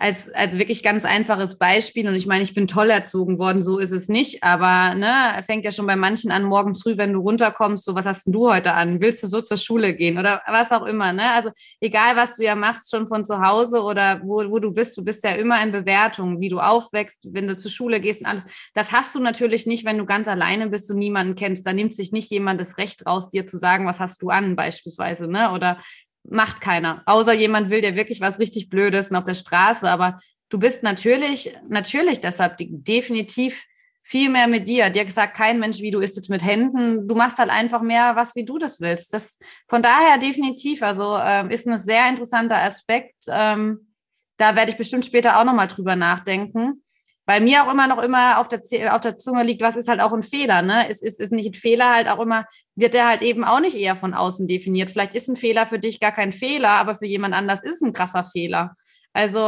[0.00, 2.08] als, als wirklich ganz einfaches Beispiel.
[2.08, 4.42] Und ich meine, ich bin toll erzogen worden, so ist es nicht.
[4.42, 8.06] Aber ne, fängt ja schon bei manchen an, morgen früh, wenn du runterkommst, so, was
[8.06, 9.02] hast du heute an?
[9.02, 11.12] Willst du so zur Schule gehen oder was auch immer?
[11.12, 11.30] Ne?
[11.30, 14.96] Also egal, was du ja machst, schon von zu Hause oder wo, wo du bist,
[14.96, 18.26] du bist ja immer in Bewertung, wie du aufwächst, wenn du zur Schule gehst und
[18.26, 18.46] alles.
[18.72, 21.66] Das hast du natürlich nicht, wenn du ganz alleine bist und niemanden kennst.
[21.66, 24.56] Da nimmt sich nicht jemand das Recht raus, dir zu sagen, was hast du an,
[24.56, 25.52] beispielsweise, ne?
[25.52, 25.78] Oder
[26.24, 27.02] macht keiner.
[27.06, 29.88] Außer jemand will dir wirklich was richtig Blödes und auf der Straße.
[29.88, 33.62] Aber du bist natürlich, natürlich deshalb definitiv
[34.02, 34.90] viel mehr mit dir.
[34.90, 37.06] Dir sagt kein Mensch, wie du isst jetzt mit Händen.
[37.06, 39.12] Du machst halt einfach mehr, was wie du das willst.
[39.14, 40.82] Das von daher definitiv.
[40.82, 43.14] Also ähm, ist ein sehr interessanter Aspekt.
[43.28, 43.94] Ähm,
[44.36, 46.82] da werde ich bestimmt später auch nochmal drüber nachdenken
[47.30, 48.60] weil mir auch immer noch immer auf der,
[48.92, 50.90] auf der Zunge liegt, was ist halt auch ein Fehler, ne?
[50.90, 53.76] Ist, ist, ist nicht ein Fehler halt auch immer, wird der halt eben auch nicht
[53.76, 54.90] eher von außen definiert.
[54.90, 57.92] Vielleicht ist ein Fehler für dich gar kein Fehler, aber für jemand anders ist ein
[57.92, 58.74] krasser Fehler.
[59.12, 59.38] Also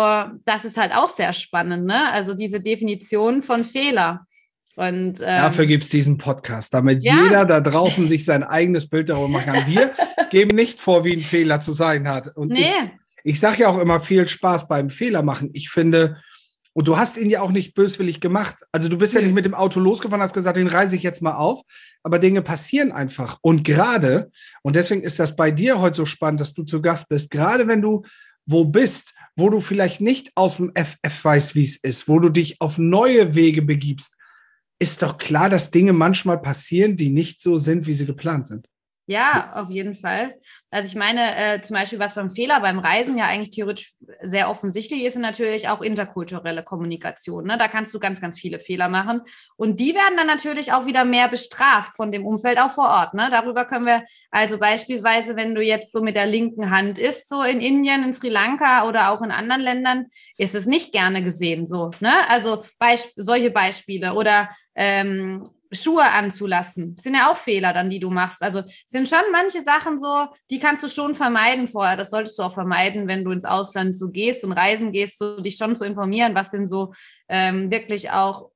[0.44, 2.08] das ist halt auch sehr spannend, ne?
[2.12, 4.26] Also diese Definition von Fehler.
[4.76, 7.24] Und, ähm, Dafür gibt es diesen Podcast, damit ja.
[7.24, 9.66] jeder da draußen sich sein eigenes Bild darüber machen kann.
[9.66, 9.90] Wir
[10.30, 12.28] geben nicht vor, wie ein Fehler zu sein hat.
[12.36, 12.60] Und nee.
[13.24, 15.50] ich, ich sage ja auch immer viel Spaß beim Fehler machen.
[15.52, 16.18] Ich finde,
[16.74, 18.64] und du hast ihn ja auch nicht böswillig gemacht.
[18.72, 21.20] Also du bist ja nicht mit dem Auto losgefahren, hast gesagt, den reise ich jetzt
[21.20, 21.62] mal auf.
[22.02, 23.38] Aber Dinge passieren einfach.
[23.42, 24.30] Und gerade,
[24.62, 27.68] und deswegen ist das bei dir heute so spannend, dass du zu Gast bist, gerade
[27.68, 28.02] wenn du
[28.46, 32.28] wo bist, wo du vielleicht nicht aus dem FF weißt, wie es ist, wo du
[32.28, 34.16] dich auf neue Wege begibst,
[34.78, 38.66] ist doch klar, dass Dinge manchmal passieren, die nicht so sind, wie sie geplant sind.
[39.12, 40.34] Ja, auf jeden Fall.
[40.70, 44.50] Also ich meine, äh, zum Beispiel, was beim Fehler beim Reisen ja eigentlich theoretisch sehr
[44.50, 47.44] offensichtlich ist, ist natürlich auch interkulturelle Kommunikation.
[47.44, 47.58] Ne?
[47.58, 49.22] Da kannst du ganz, ganz viele Fehler machen.
[49.56, 53.14] Und die werden dann natürlich auch wieder mehr bestraft von dem Umfeld auch vor Ort.
[53.14, 53.28] Ne?
[53.30, 57.42] Darüber können wir also beispielsweise, wenn du jetzt so mit der linken Hand isst, so
[57.42, 60.06] in Indien, in Sri Lanka oder auch in anderen Ländern,
[60.38, 61.90] ist es nicht gerne gesehen so.
[62.00, 62.12] Ne?
[62.28, 66.94] Also Beisp solche Beispiele oder ähm, Schuhe anzulassen.
[66.96, 68.42] Das sind ja auch Fehler dann, die du machst.
[68.42, 71.96] Also sind schon manche Sachen so, die kannst du schon vermeiden vorher.
[71.96, 75.40] Das solltest du auch vermeiden, wenn du ins Ausland so gehst und reisen gehst, so
[75.40, 76.92] dich schon zu informieren, was sind so
[77.28, 78.50] ähm, wirklich auch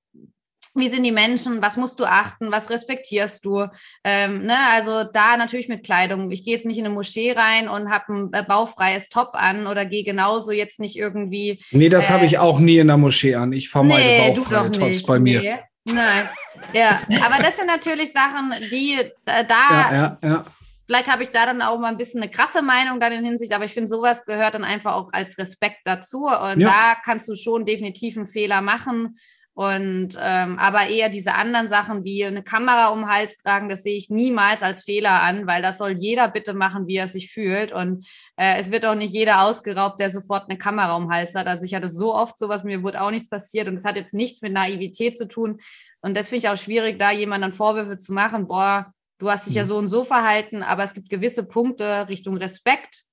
[0.79, 3.67] wie sind die Menschen, was musst du achten, was respektierst du?
[4.05, 4.57] Ähm, ne?
[4.73, 6.31] Also da natürlich mit Kleidung.
[6.31, 9.67] Ich gehe jetzt nicht in eine Moschee rein und habe ein äh, baufreies Top an
[9.67, 11.63] oder gehe genauso jetzt nicht irgendwie.
[11.71, 13.55] Nee, das äh, habe ich auch nie in der Moschee an.
[13.55, 15.41] Ich vermeide nee, baufreie Tops bei mir.
[15.41, 15.59] Nee.
[15.87, 16.29] Nein,
[16.73, 20.45] ja, aber das sind natürlich Sachen, die da, ja, ja, ja.
[20.87, 23.53] vielleicht habe ich da dann auch mal ein bisschen eine krasse Meinung dann in Hinsicht,
[23.53, 26.27] aber ich finde, sowas gehört dann einfach auch als Respekt dazu.
[26.27, 29.17] Und da kannst du schon definitiv einen Fehler machen
[29.57, 33.85] und ähm, aber eher diese anderen Sachen wie eine Kamera um den Hals tragen, das
[33.85, 37.33] sehe ich niemals als Fehler an, weil das soll jeder bitte machen, wie er sich
[37.33, 37.73] fühlt.
[37.73, 41.35] Und äh, es wird auch nicht jeder ausgeraubt, der sofort eine Kamera um den Hals
[41.35, 41.47] hat.
[41.47, 44.13] Also ich hatte so oft sowas, mir wurde auch nichts passiert und es hat jetzt
[44.13, 45.59] nichts mit Naivität zu tun.
[46.03, 49.55] Und das finde ich auch schwierig, da jemandem Vorwürfe zu machen, boah, du hast dich
[49.55, 49.69] ja mhm.
[49.69, 53.05] so und so verhalten, aber es gibt gewisse Punkte Richtung Respekt,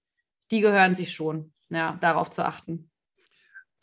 [0.51, 2.91] die gehören sich schon, ja, darauf zu achten.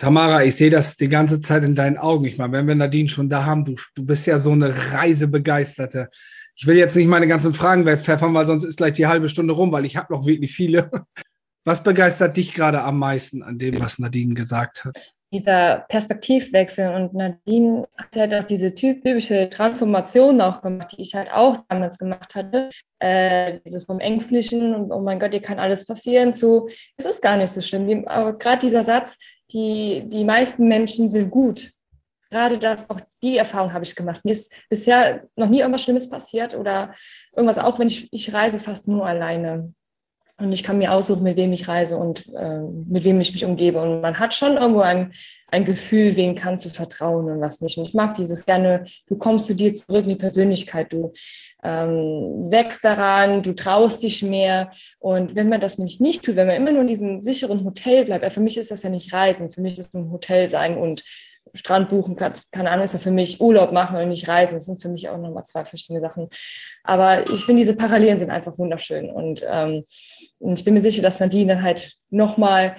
[0.01, 2.25] Tamara, ich sehe das die ganze Zeit in deinen Augen.
[2.25, 6.09] Ich meine, wenn wir Nadine schon da haben, du, du bist ja so eine Reisebegeisterte.
[6.57, 9.53] Ich will jetzt nicht meine ganzen Fragen wegpfeffern, weil sonst ist gleich die halbe Stunde
[9.53, 10.91] rum, weil ich habe noch wirklich viele.
[11.67, 15.13] Was begeistert dich gerade am meisten an dem, was Nadine gesagt hat?
[15.31, 21.31] Dieser Perspektivwechsel und Nadine hat halt auch diese typische Transformation auch gemacht, die ich halt
[21.31, 22.71] auch damals gemacht hatte.
[22.99, 27.21] Äh, dieses vom Ängstlichen und oh mein Gott, hier kann alles passieren zu, es ist
[27.21, 28.09] gar nicht so schlimm.
[28.09, 29.19] Aber gerade dieser Satz,
[29.53, 31.73] die, die meisten Menschen sind gut.
[32.31, 34.25] Gerade das, auch die Erfahrung habe ich gemacht.
[34.25, 36.95] Mir ist bisher noch nie irgendwas Schlimmes passiert oder
[37.35, 39.75] irgendwas, auch wenn ich, ich reise fast nur alleine.
[40.37, 43.45] Und ich kann mir aussuchen, mit wem ich reise und äh, mit wem ich mich
[43.45, 43.83] umgebe.
[43.83, 45.13] Und man hat schon irgendwo ein,
[45.51, 47.79] ein Gefühl, wen kannst du vertrauen und was nicht.
[47.79, 51.13] Und ich mag dieses gerne, du kommst zu dir zurück in die Persönlichkeit, du
[51.63, 54.71] ähm, wächst daran, du traust dich mehr.
[54.99, 58.05] Und wenn man das nämlich nicht tut, wenn man immer nur in diesem sicheren Hotel
[58.05, 60.77] bleibt, für mich ist das ja nicht Reisen, für mich ist es ein Hotel sein
[60.77, 61.03] und
[61.55, 64.55] Strand buchen, kann, keine Ahnung, ist ja für mich Urlaub machen und nicht reisen.
[64.55, 66.29] Das sind für mich auch nochmal zwei verschiedene Sachen.
[66.85, 69.11] Aber ich finde, diese Parallelen sind einfach wunderschön.
[69.11, 69.85] Und, ähm,
[70.39, 72.77] und ich bin mir sicher, dass Nadine dann halt nochmal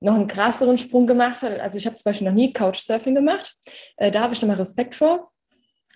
[0.00, 1.60] noch einen krasseren Sprung gemacht hat.
[1.60, 3.56] Also ich habe zum Beispiel noch nie Couchsurfing gemacht.
[3.96, 5.30] Äh, da habe ich nochmal Respekt vor.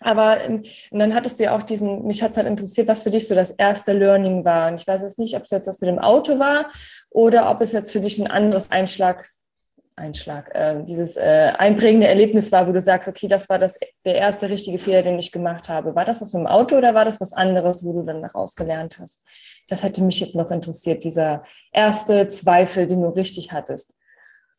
[0.01, 3.03] Aber ähm, und dann hattest du ja auch diesen, mich hat es halt interessiert, was
[3.03, 4.69] für dich so das erste Learning war.
[4.71, 6.71] Und ich weiß jetzt nicht, ob es jetzt das mit dem Auto war
[7.11, 9.25] oder ob es jetzt für dich ein anderes Einschlag
[9.97, 14.17] Einschlag, äh, dieses äh, einprägende Erlebnis war, wo du sagst, okay, das war das, der
[14.17, 15.95] erste richtige Fehler, den ich gemacht habe.
[15.95, 18.57] War das das mit dem Auto oder war das was anderes, wo du dann daraus
[18.57, 19.21] gelernt hast?
[19.69, 23.91] Das hätte mich jetzt noch interessiert, dieser erste Zweifel, den du richtig hattest.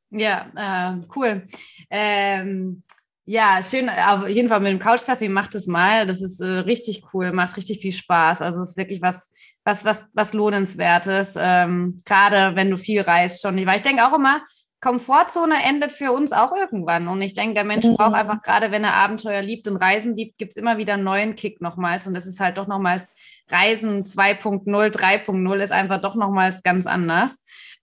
[0.09, 1.45] Ja, äh, cool.
[1.89, 2.83] Ähm,
[3.27, 3.89] ja, schön.
[3.89, 6.05] Auf jeden Fall mit dem Couchsurfing macht es mal.
[6.05, 8.41] Das ist äh, richtig cool, macht richtig viel Spaß.
[8.41, 9.29] Also es ist wirklich was,
[9.63, 11.33] was, was, was lohnenswertes.
[11.37, 13.57] Ähm, Gerade wenn du viel reist schon.
[13.65, 14.41] Weil ich denke auch immer,
[14.79, 17.07] Komfortzone endet für uns auch irgendwann.
[17.07, 17.95] Und ich denke, der Mensch mhm.
[17.95, 21.03] braucht einfach, gerade wenn er Abenteuer liebt und Reisen liebt, gibt es immer wieder einen
[21.03, 22.05] neuen Kick nochmals.
[22.05, 23.07] Und das ist halt doch nochmals
[23.49, 27.37] Reisen 2.0, 3.0 ist einfach doch nochmals ganz anders.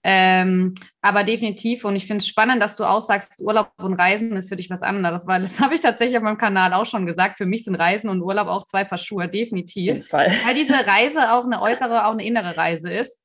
[0.04, 4.36] Ähm, aber definitiv, und ich finde es spannend, dass du auch sagst, Urlaub und Reisen
[4.36, 7.06] ist für dich was anderes, weil das habe ich tatsächlich auf meinem Kanal auch schon
[7.06, 7.38] gesagt.
[7.38, 10.12] Für mich sind Reisen und Urlaub auch zwei Paar Schuhe, definitiv.
[10.44, 13.20] Weil diese Reise auch eine äußere, auch eine innere Reise ist.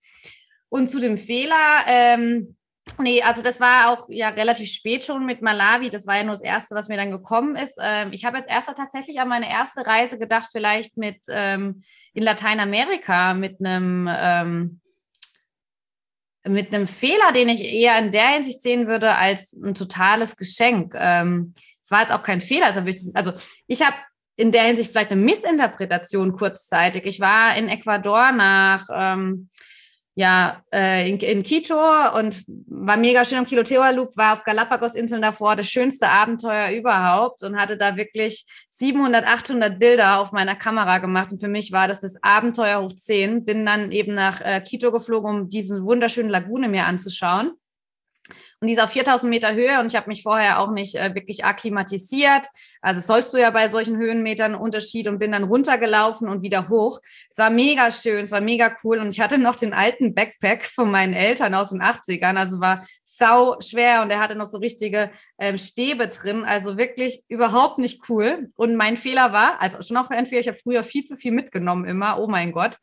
[0.70, 2.56] Und zu dem Fehler, ähm,
[3.00, 5.90] Nee, also das war auch ja relativ spät schon mit Malawi.
[5.90, 7.78] Das war ja nur das Erste, was mir dann gekommen ist.
[7.80, 12.24] Ähm, ich habe als erster tatsächlich an meine erste Reise gedacht, vielleicht mit ähm, in
[12.24, 14.82] Lateinamerika mit einem ähm,
[16.48, 20.94] mit einem Fehler, den ich eher in der Hinsicht sehen würde als ein totales Geschenk.
[20.96, 22.68] Ähm, es war jetzt auch kein Fehler.
[23.14, 23.34] Also
[23.68, 23.96] ich habe
[24.36, 27.06] in der Hinsicht vielleicht eine Missinterpretation kurzzeitig.
[27.06, 29.50] Ich war in Ecuador nach ähm,
[30.18, 31.78] ja, äh, in, in, Quito
[32.18, 37.44] und war mega schön am Kilotewa Loop, war auf Galapagos-Inseln davor, das schönste Abenteuer überhaupt
[37.44, 41.88] und hatte da wirklich 700, 800 Bilder auf meiner Kamera gemacht und für mich war
[41.88, 43.46] das das Abenteuer hoch 10.
[43.46, 47.52] Bin dann eben nach äh, Quito geflogen, um diese wunderschöne Lagune mir anzuschauen.
[48.60, 51.14] Und die ist auf 4000 Meter Höhe und ich habe mich vorher auch nicht äh,
[51.14, 52.48] wirklich akklimatisiert.
[52.82, 57.00] Also sollst du ja bei solchen Höhenmetern Unterschied und bin dann runtergelaufen und wieder hoch.
[57.30, 60.64] Es war mega schön, es war mega cool und ich hatte noch den alten Backpack
[60.66, 62.36] von meinen Eltern aus den 80ern.
[62.36, 62.84] Also war
[63.18, 66.44] sau schwer und er hatte noch so richtige ähm, Stäbe drin.
[66.44, 68.52] Also wirklich überhaupt nicht cool.
[68.56, 71.32] Und mein Fehler war, also schon auch ein Fehler, ich habe früher viel zu viel
[71.32, 72.20] mitgenommen immer.
[72.20, 72.78] Oh mein Gott.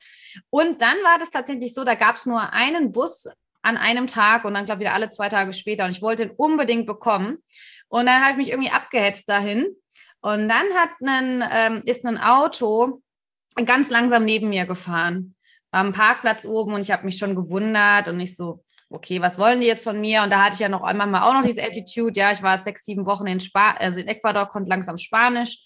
[0.51, 3.27] Und dann war das tatsächlich so, da gab es nur einen Bus
[3.65, 5.85] an einem Tag und dann, glaube ich, wieder alle zwei Tage später.
[5.85, 7.39] Und ich wollte ihn unbedingt bekommen.
[7.89, 9.67] Und dann habe ich mich irgendwie abgehetzt dahin.
[10.21, 13.03] Und dann hat einen, ähm, ist ein Auto
[13.65, 15.35] ganz langsam neben mir gefahren.
[15.71, 19.61] Am Parkplatz oben und ich habe mich schon gewundert und ich so, okay, was wollen
[19.61, 20.23] die jetzt von mir?
[20.23, 22.19] Und da hatte ich ja noch einmal mal auch noch diese Attitude.
[22.19, 25.59] Ja, ich war sechs, sieben Wochen in, Spa also in Ecuador, konnte langsam Spanisch.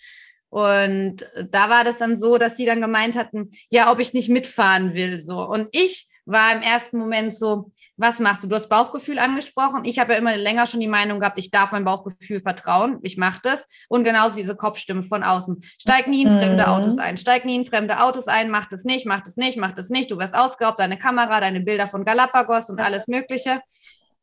[0.50, 4.28] Und da war das dann so, dass die dann gemeint hatten, ja, ob ich nicht
[4.28, 5.18] mitfahren will.
[5.18, 5.40] So.
[5.44, 8.49] Und ich war im ersten Moment so, was machst du?
[8.49, 9.85] Du hast Bauchgefühl angesprochen.
[9.85, 12.99] Ich habe ja immer länger schon die Meinung gehabt, ich darf meinem Bauchgefühl vertrauen.
[13.03, 13.64] Ich mache das.
[13.88, 15.62] Und genauso diese Kopfstimme von außen.
[15.81, 16.69] Steig nie in fremde mhm.
[16.69, 17.17] Autos ein.
[17.17, 18.51] Steig nie in fremde Autos ein.
[18.51, 20.11] Mach das nicht, mach das nicht, mach das nicht.
[20.11, 23.62] Du wirst ausgeraubt, deine Kamera, deine Bilder von Galapagos und alles Mögliche.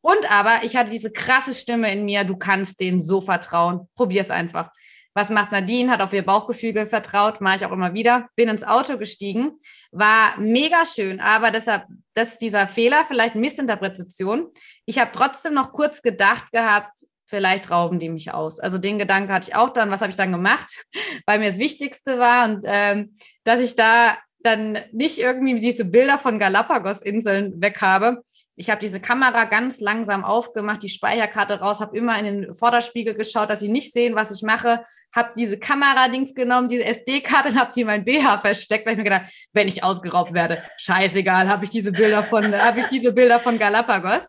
[0.00, 3.88] Und aber ich hatte diese krasse Stimme in mir, du kannst denen so vertrauen.
[3.96, 4.70] Probier es einfach.
[5.16, 5.90] Was macht Nadine?
[5.90, 8.28] Hat auf ihr Bauchgefühl vertraut, mache ich auch immer wieder.
[8.36, 9.52] Bin ins Auto gestiegen,
[9.90, 14.48] war mega schön, aber deshalb, das ist dieser Fehler, vielleicht Missinterpretation.
[14.84, 18.60] Ich habe trotzdem noch kurz gedacht gehabt, vielleicht rauben die mich aus.
[18.60, 20.84] Also den Gedanken hatte ich auch dann, was habe ich dann gemacht,
[21.26, 26.18] weil mir das Wichtigste war und ähm, dass ich da dann nicht irgendwie diese Bilder
[26.18, 28.20] von Galapagos-Inseln weg habe,
[28.56, 33.14] ich habe diese Kamera ganz langsam aufgemacht, die Speicherkarte raus, habe immer in den Vorderspiegel
[33.14, 34.82] geschaut, dass sie nicht sehen, was ich mache.
[35.14, 38.98] Habe diese Kamera-Dings genommen, diese SD-Karte und habe sie in mein BH versteckt, weil ich
[38.98, 43.12] mir gedacht, wenn ich ausgeraubt werde, scheißegal, habe ich diese Bilder von, habe ich diese
[43.12, 44.28] Bilder von Galapagos.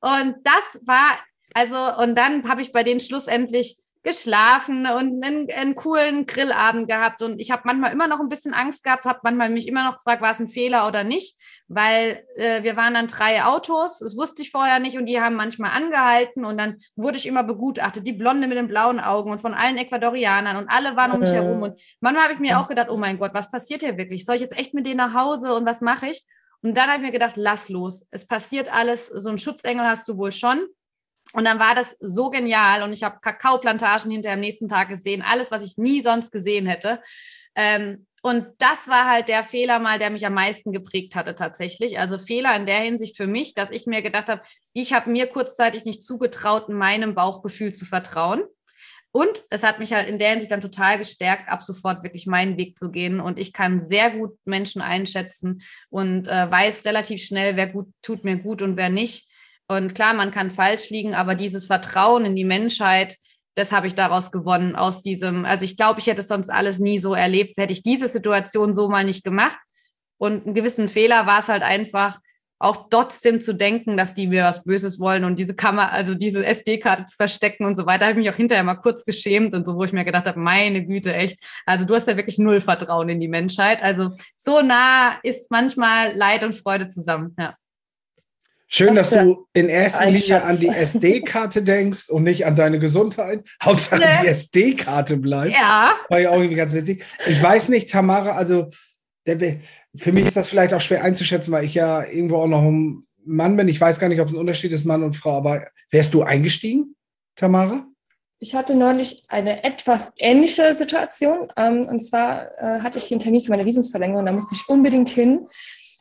[0.00, 1.18] Und das war
[1.56, 7.22] also und dann habe ich bei denen schlussendlich geschlafen und einen, einen coolen Grillabend gehabt.
[7.22, 9.96] Und ich habe manchmal immer noch ein bisschen Angst gehabt, habe manchmal mich immer noch
[9.96, 11.36] gefragt, war es ein Fehler oder nicht,
[11.68, 15.34] weil äh, wir waren dann drei Autos, das wusste ich vorher nicht und die haben
[15.34, 19.40] manchmal angehalten und dann wurde ich immer begutachtet, die Blonde mit den blauen Augen und
[19.40, 21.62] von allen Ecuadorianern und alle waren um mich herum.
[21.62, 24.24] Und manchmal habe ich mir auch gedacht, oh mein Gott, was passiert hier wirklich?
[24.24, 26.24] Soll ich jetzt echt mit denen nach Hause und was mache ich?
[26.62, 28.06] Und dann habe ich mir gedacht, lass los.
[28.10, 29.06] Es passiert alles.
[29.08, 30.66] So einen Schutzengel hast du wohl schon.
[31.32, 35.22] Und dann war das so genial und ich habe Kakaoplantagen hinterher am nächsten Tag gesehen,
[35.22, 37.02] alles, was ich nie sonst gesehen hätte.
[37.56, 42.00] Ähm, und das war halt der Fehler mal, der mich am meisten geprägt hatte tatsächlich.
[42.00, 44.40] Also Fehler in der Hinsicht für mich, dass ich mir gedacht habe,
[44.72, 48.42] ich habe mir kurzzeitig nicht zugetraut, meinem Bauchgefühl zu vertrauen.
[49.12, 52.56] Und es hat mich halt in der Hinsicht dann total gestärkt, ab sofort wirklich meinen
[52.56, 53.20] Weg zu gehen.
[53.20, 58.24] Und ich kann sehr gut Menschen einschätzen und äh, weiß relativ schnell, wer gut tut
[58.24, 59.30] mir gut und wer nicht.
[59.68, 63.18] Und klar, man kann falsch liegen, aber dieses Vertrauen in die Menschheit,
[63.56, 66.78] das habe ich daraus gewonnen, aus diesem, also ich glaube, ich hätte es sonst alles
[66.78, 69.58] nie so erlebt, hätte ich diese Situation so mal nicht gemacht.
[70.18, 72.20] Und einen gewissen Fehler war es halt einfach,
[72.58, 76.44] auch trotzdem zu denken, dass die mir was Böses wollen und diese Kamera, also diese
[76.44, 79.66] SD-Karte zu verstecken und so weiter, habe ich mich auch hinterher mal kurz geschämt und
[79.66, 81.38] so, wo ich mir gedacht habe, meine Güte, echt.
[81.66, 83.82] Also du hast ja wirklich null Vertrauen in die Menschheit.
[83.82, 87.56] Also so nah ist manchmal Leid und Freude zusammen, ja.
[88.68, 93.44] Schön, dass du in erster Linie an die SD-Karte denkst und nicht an deine Gesundheit.
[93.62, 94.06] Hauptsache nee.
[94.22, 95.52] die SD-Karte bleibt.
[95.52, 95.94] Ja.
[96.08, 97.04] War ja auch irgendwie ganz witzig.
[97.26, 98.70] Ich weiß nicht, Tamara, also
[99.24, 103.06] für mich ist das vielleicht auch schwer einzuschätzen, weil ich ja irgendwo auch noch ein
[103.24, 103.68] Mann bin.
[103.68, 106.22] Ich weiß gar nicht, ob es ein Unterschied ist, Mann und Frau, aber wärst du
[106.22, 106.96] eingestiegen,
[107.34, 107.86] Tamara?
[108.38, 111.48] Ich hatte neulich eine etwas ähnliche Situation.
[111.56, 115.08] Ähm, und zwar äh, hatte ich einen Termin für meine Visumsverlängerung, da musste ich unbedingt
[115.08, 115.48] hin.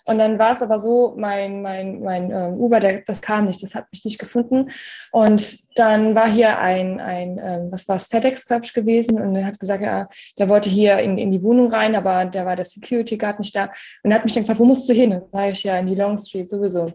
[0.06, 3.62] Und dann war es aber so, mein, mein, mein äh, Uber, der, das kam nicht,
[3.64, 4.70] das hat mich nicht gefunden.
[5.12, 9.20] Und dann war hier ein, ein ähm, was war es, FedEx, ich, gewesen.
[9.20, 12.46] Und er hat gesagt, ja, der wollte hier in, in die Wohnung rein, aber da
[12.46, 13.72] war der Security Guard nicht da.
[14.04, 15.12] Und er hat mich dann gefragt, wo musst du hin?
[15.12, 16.94] Und dann sage ich ja in die Long Street sowieso.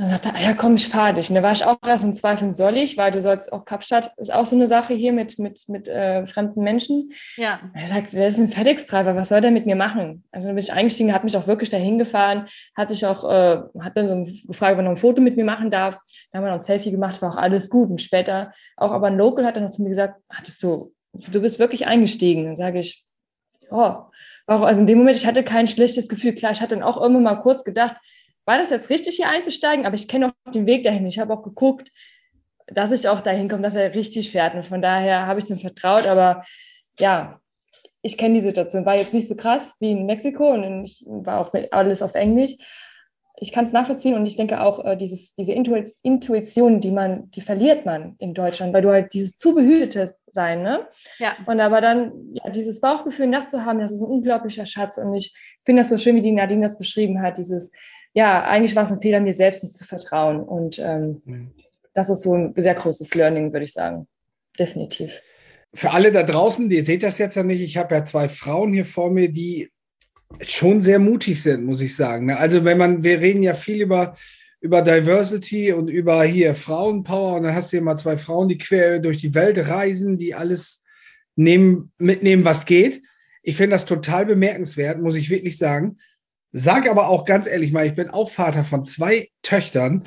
[0.00, 1.28] Dann sagte er, ah ja, komm, ich fahre dich.
[1.28, 4.12] Und da war ich auch erst im Zweifel, soll ich, weil du sollst auch Kapstadt,
[4.16, 7.10] ist auch so eine Sache hier mit, mit, mit äh, fremden Menschen.
[7.36, 7.58] Ja.
[7.74, 10.22] Er sagt, der ist ein FedEx-Treiber, was soll der mit mir machen?
[10.30, 13.60] Also dann bin ich eingestiegen, hat mich auch wirklich dahin gefahren, hat sich auch, äh,
[13.80, 15.98] hat dann so gefragt, ob er noch ein Foto mit mir machen darf.
[16.30, 17.90] Dann haben wir noch ein Selfie gemacht, war auch alles gut.
[17.90, 21.40] Und später auch, aber ein Local hat dann noch zu mir gesagt, hattest du, du
[21.40, 22.44] bist wirklich eingestiegen.
[22.44, 23.04] Dann sage ich,
[23.68, 23.94] oh,
[24.48, 26.34] auch, also in dem Moment, ich hatte kein schlechtes Gefühl.
[26.34, 27.96] Klar, ich hatte dann auch immer mal kurz gedacht,
[28.48, 29.84] war das jetzt richtig, hier einzusteigen?
[29.84, 31.06] Aber ich kenne auch den Weg dahin.
[31.06, 31.90] Ich habe auch geguckt,
[32.66, 34.54] dass ich auch dahin komme, dass er richtig fährt.
[34.54, 36.06] Und von daher habe ich dem vertraut.
[36.06, 36.42] Aber
[36.98, 37.40] ja,
[38.00, 38.86] ich kenne die Situation.
[38.86, 42.56] War jetzt nicht so krass wie in Mexiko und ich war auch alles auf Englisch.
[43.36, 47.42] Ich kann es nachvollziehen und ich denke auch, äh, dieses, diese Intuition, die man, die
[47.42, 50.88] verliert man in Deutschland, weil du halt dieses zu behütete sein, ne?
[51.18, 51.36] Ja.
[51.44, 54.96] Und aber dann ja, dieses Bauchgefühl, das zu haben, das ist ein unglaublicher Schatz.
[54.96, 55.34] Und ich
[55.66, 57.70] finde das so schön, wie die Nadine das beschrieben hat, dieses,
[58.18, 60.40] ja, eigentlich war es ein Fehler, mir selbst nicht zu vertrauen.
[60.40, 61.52] Und ähm, mhm.
[61.94, 64.08] das ist so ein sehr großes Learning, würde ich sagen.
[64.58, 65.20] Definitiv.
[65.72, 68.72] Für alle da draußen, ihr seht das jetzt ja nicht, ich habe ja zwei Frauen
[68.72, 69.70] hier vor mir, die
[70.40, 72.26] schon sehr mutig sind, muss ich sagen.
[72.26, 72.36] Ne?
[72.36, 74.16] Also wenn man, wir reden ja viel über,
[74.60, 78.58] über Diversity und über hier Frauenpower und dann hast du hier mal zwei Frauen, die
[78.58, 80.82] quer durch die Welt reisen, die alles
[81.36, 83.00] nehmen, mitnehmen, was geht.
[83.44, 85.98] Ich finde das total bemerkenswert, muss ich wirklich sagen.
[86.52, 90.04] Sag aber auch ganz ehrlich mal, ich bin auch Vater von zwei Töchtern.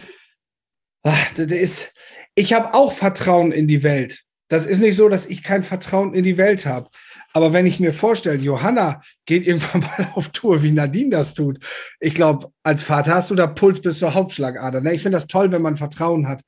[1.03, 1.93] Ach, das ist,
[2.35, 4.23] ich habe auch Vertrauen in die Welt.
[4.47, 6.89] Das ist nicht so, dass ich kein Vertrauen in die Welt habe.
[7.33, 11.63] Aber wenn ich mir vorstelle, Johanna geht irgendwann mal auf Tour, wie Nadine das tut,
[11.99, 14.81] ich glaube, als Vater hast du da Puls bis zur Hauptschlagader.
[14.81, 14.93] Ne?
[14.93, 16.41] Ich finde das toll, wenn man Vertrauen hat.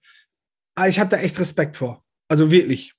[0.75, 2.03] Aber ich habe da echt Respekt vor.
[2.27, 2.93] Also wirklich.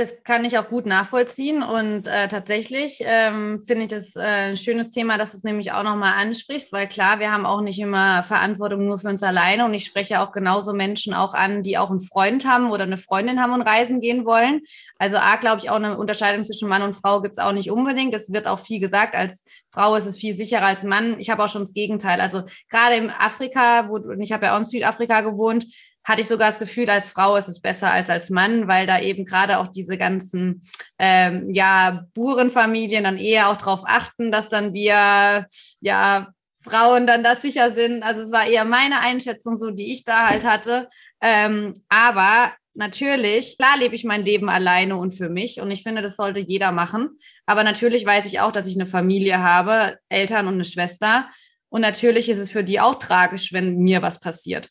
[0.00, 4.56] Das kann ich auch gut nachvollziehen und äh, tatsächlich ähm, finde ich das äh, ein
[4.56, 7.78] schönes Thema, dass du es nämlich auch nochmal ansprichst, weil klar, wir haben auch nicht
[7.78, 11.76] immer Verantwortung nur für uns alleine und ich spreche auch genauso Menschen auch an, die
[11.76, 14.62] auch einen Freund haben oder eine Freundin haben und reisen gehen wollen.
[14.98, 17.70] Also A, glaube ich, auch eine Unterscheidung zwischen Mann und Frau gibt es auch nicht
[17.70, 18.14] unbedingt.
[18.14, 21.20] Es wird auch viel gesagt, als Frau ist es viel sicherer als Mann.
[21.20, 22.22] Ich habe auch schon das Gegenteil.
[22.22, 25.66] Also gerade in Afrika, wo ich habe ja auch in Südafrika gewohnt,
[26.04, 29.00] hatte ich sogar das Gefühl, als Frau ist es besser als als Mann, weil da
[29.00, 30.62] eben gerade auch diese ganzen
[30.98, 35.46] ähm, ja, Burenfamilien dann eher auch darauf achten, dass dann wir
[35.80, 36.28] ja
[36.62, 38.02] Frauen dann das sicher sind.
[38.02, 40.88] Also es war eher meine Einschätzung, so die ich da halt hatte.
[41.20, 46.02] Ähm, aber natürlich, klar lebe ich mein Leben alleine und für mich und ich finde,
[46.02, 47.18] das sollte jeder machen.
[47.46, 51.28] Aber natürlich weiß ich auch, dass ich eine Familie habe, Eltern und eine Schwester.
[51.68, 54.70] Und natürlich ist es für die auch tragisch, wenn mir was passiert.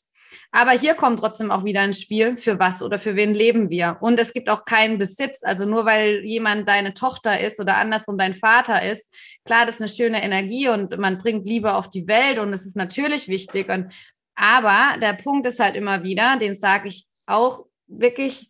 [0.51, 3.97] Aber hier kommt trotzdem auch wieder ein Spiel, für was oder für wen leben wir.
[4.01, 5.39] Und es gibt auch keinen Besitz.
[5.43, 9.13] Also nur weil jemand deine Tochter ist oder andersrum dein Vater ist,
[9.45, 12.65] klar, das ist eine schöne Energie und man bringt Liebe auf die Welt und es
[12.65, 13.69] ist natürlich wichtig.
[13.69, 13.93] Und,
[14.35, 18.49] aber der Punkt ist halt immer wieder, den sage ich auch wirklich,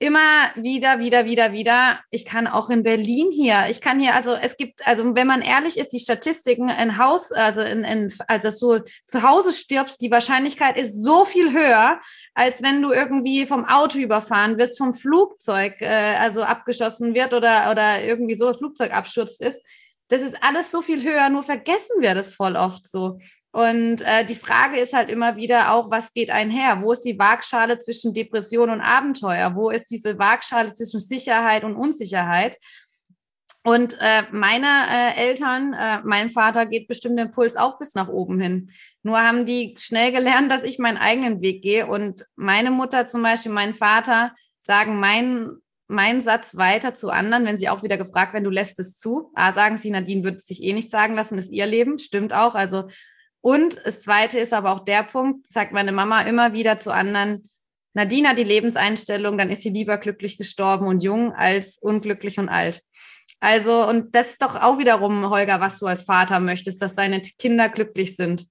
[0.00, 2.00] immer wieder, wieder, wieder, wieder.
[2.10, 3.66] Ich kann auch in Berlin hier.
[3.68, 7.32] Ich kann hier, also es gibt, also wenn man ehrlich ist, die Statistiken in Haus,
[7.32, 12.00] also in, in also so zu Hause stirbst, die Wahrscheinlichkeit ist so viel höher,
[12.34, 17.70] als wenn du irgendwie vom Auto überfahren wirst, vom Flugzeug, äh, also abgeschossen wird oder,
[17.72, 19.64] oder irgendwie so Flugzeugabsturz ist.
[20.08, 23.18] Das ist alles so viel höher, nur vergessen wir das voll oft so.
[23.52, 26.82] Und äh, die Frage ist halt immer wieder auch, was geht einher?
[26.82, 29.54] Wo ist die Waagschale zwischen Depression und Abenteuer?
[29.54, 32.56] Wo ist diese Waagschale zwischen Sicherheit und Unsicherheit?
[33.64, 38.08] Und äh, meine äh, Eltern, äh, mein Vater geht bestimmt den Puls auch bis nach
[38.08, 38.70] oben hin.
[39.02, 41.86] Nur haben die schnell gelernt, dass ich meinen eigenen Weg gehe.
[41.86, 47.58] Und meine Mutter zum Beispiel, mein Vater sagen meinen mein Satz weiter zu anderen, wenn
[47.58, 49.32] sie auch wieder gefragt werden, du lässt es zu.
[49.34, 52.32] A, sagen sie, Nadine würde es sich eh nicht sagen lassen, ist ihr Leben, stimmt
[52.32, 52.54] auch.
[52.54, 52.88] Also
[53.40, 57.48] und das Zweite ist aber auch der Punkt, sagt meine Mama immer wieder zu anderen,
[57.94, 62.48] Nadine hat die Lebenseinstellung, dann ist sie lieber glücklich gestorben und jung als unglücklich und
[62.48, 62.82] alt.
[63.40, 67.20] Also, und das ist doch auch wiederum, Holger, was du als Vater möchtest, dass deine
[67.20, 68.46] Kinder glücklich sind.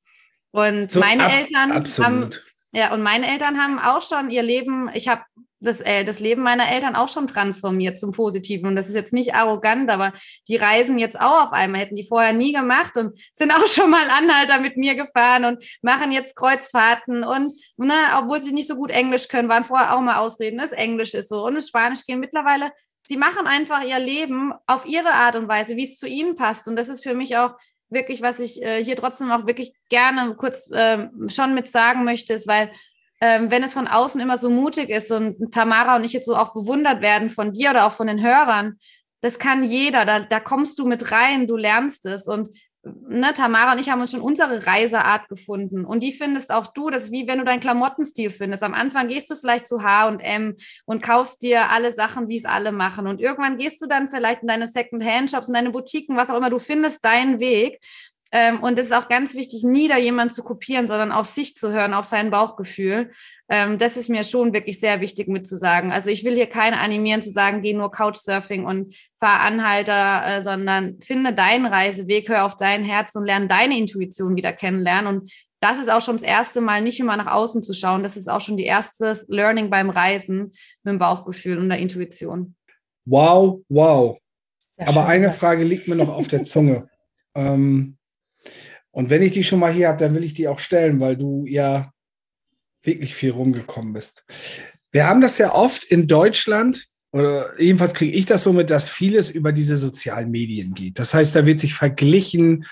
[0.52, 2.10] Und so, meine ab, Eltern absolut.
[2.10, 2.30] haben,
[2.72, 5.22] ja, und meine Eltern haben auch schon ihr Leben, ich habe
[5.60, 8.68] das, äh, das Leben meiner Eltern auch schon transformiert zum Positiven.
[8.68, 10.14] Und das ist jetzt nicht arrogant, aber
[10.48, 13.90] die reisen jetzt auch auf einmal, hätten die vorher nie gemacht und sind auch schon
[13.90, 18.76] mal Anhalter mit mir gefahren und machen jetzt Kreuzfahrten und, ne, obwohl sie nicht so
[18.76, 22.06] gut Englisch können, waren vorher auch mal Ausreden, das Englisch ist so und das Spanisch
[22.06, 22.72] gehen mittlerweile.
[23.08, 26.68] Sie machen einfach ihr Leben auf ihre Art und Weise, wie es zu ihnen passt.
[26.68, 27.52] Und das ist für mich auch
[27.90, 32.34] wirklich, was ich äh, hier trotzdem auch wirklich gerne kurz äh, schon mit sagen möchte,
[32.34, 32.72] ist, weil
[33.20, 36.36] ähm, wenn es von außen immer so mutig ist und Tamara und ich jetzt so
[36.36, 38.78] auch bewundert werden von dir oder auch von den Hörern,
[39.22, 42.28] das kann jeder, da, da kommst du mit rein, du lernst es.
[42.28, 42.50] Und
[43.08, 45.86] ne, Tamara und ich haben uns schon unsere Reiseart gefunden.
[45.86, 48.64] Und die findest auch du, das ist wie wenn du deinen Klamottenstil findest.
[48.64, 52.72] Am Anfang gehst du vielleicht zu H&M und kaufst dir alle Sachen, wie es alle
[52.72, 53.08] machen.
[53.08, 56.50] Und irgendwann gehst du dann vielleicht in deine Second-Hand-Shops, in deine Boutiquen, was auch immer,
[56.50, 57.80] du findest deinen Weg
[58.32, 61.56] ähm, und es ist auch ganz wichtig, nie da jemand zu kopieren, sondern auf sich
[61.56, 63.12] zu hören, auf sein Bauchgefühl.
[63.50, 65.92] Ähm, das ist mir schon wirklich sehr wichtig mitzusagen.
[65.92, 70.42] Also ich will hier keine animieren zu sagen, geh nur Couchsurfing und fahr Anhalter, äh,
[70.42, 75.08] sondern finde deinen Reiseweg, hör auf dein Herz und lerne deine Intuition wieder kennenlernen.
[75.08, 78.04] Und das ist auch schon das erste Mal, nicht immer nach außen zu schauen.
[78.04, 80.52] Das ist auch schon die erste Learning beim Reisen
[80.84, 82.56] mit dem Bauchgefühl und der Intuition.
[83.06, 84.18] Wow, wow.
[84.78, 85.40] Ja, Aber eine gesagt.
[85.40, 86.90] Frage liegt mir noch auf der Zunge.
[87.36, 87.97] ähm,
[88.92, 91.18] und wenn ich die schon mal hier habe, dann will ich die auch stellen, weil
[91.18, 91.92] du ja
[92.84, 94.24] wirklich viel rumgekommen bist.
[94.92, 98.90] Wir haben das ja oft in Deutschland, oder jedenfalls kriege ich das so mit, dass
[98.90, 101.00] vieles über diese sozialen Medien geht.
[101.00, 102.66] Das heißt, da wird sich verglichen,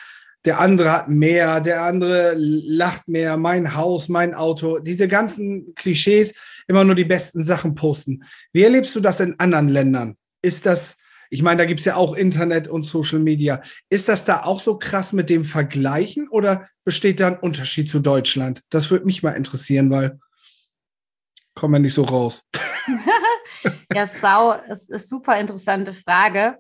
[0.46, 6.34] der andere hat mehr, der andere lacht mehr, mein Haus, mein Auto, diese ganzen Klischees,
[6.68, 8.24] immer nur die besten Sachen posten.
[8.54, 10.18] Wie erlebst du das in anderen Ländern?
[10.42, 10.96] Ist das
[11.30, 13.62] ich meine, da gibt es ja auch Internet und Social Media.
[13.90, 18.00] Ist das da auch so krass mit dem Vergleichen oder besteht da ein Unterschied zu
[18.00, 18.62] Deutschland?
[18.70, 20.20] Das würde mich mal interessieren, weil
[21.56, 22.44] kommen wir nicht so raus.
[23.94, 26.58] ja, Sau, es ist super interessante Frage.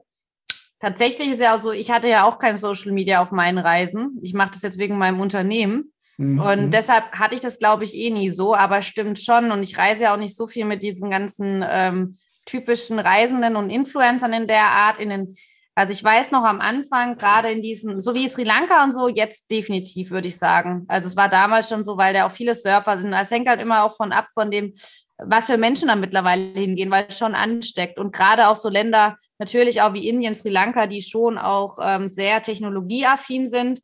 [0.80, 4.20] Tatsächlich ist ja auch so, ich hatte ja auch kein Social Media auf meinen Reisen.
[4.22, 5.93] Ich mache das jetzt wegen meinem Unternehmen.
[6.18, 6.39] Mhm.
[6.39, 9.51] Und deshalb hatte ich das, glaube ich, eh nie so, aber stimmt schon.
[9.51, 13.69] Und ich reise ja auch nicht so viel mit diesen ganzen ähm, typischen Reisenden und
[13.69, 15.35] Influencern in der Art, in den,
[15.75, 19.09] also ich weiß noch am Anfang, gerade in diesen, so wie Sri Lanka und so,
[19.09, 20.85] jetzt definitiv, würde ich sagen.
[20.87, 23.13] Also es war damals schon so, weil da auch viele Surfer sind.
[23.13, 24.73] Es hängt halt immer auch von ab, von dem,
[25.17, 27.99] was für Menschen da mittlerweile hingehen, weil es schon ansteckt.
[27.99, 32.07] Und gerade auch so Länder, natürlich auch wie Indien, Sri Lanka, die schon auch ähm,
[32.07, 33.81] sehr technologieaffin sind,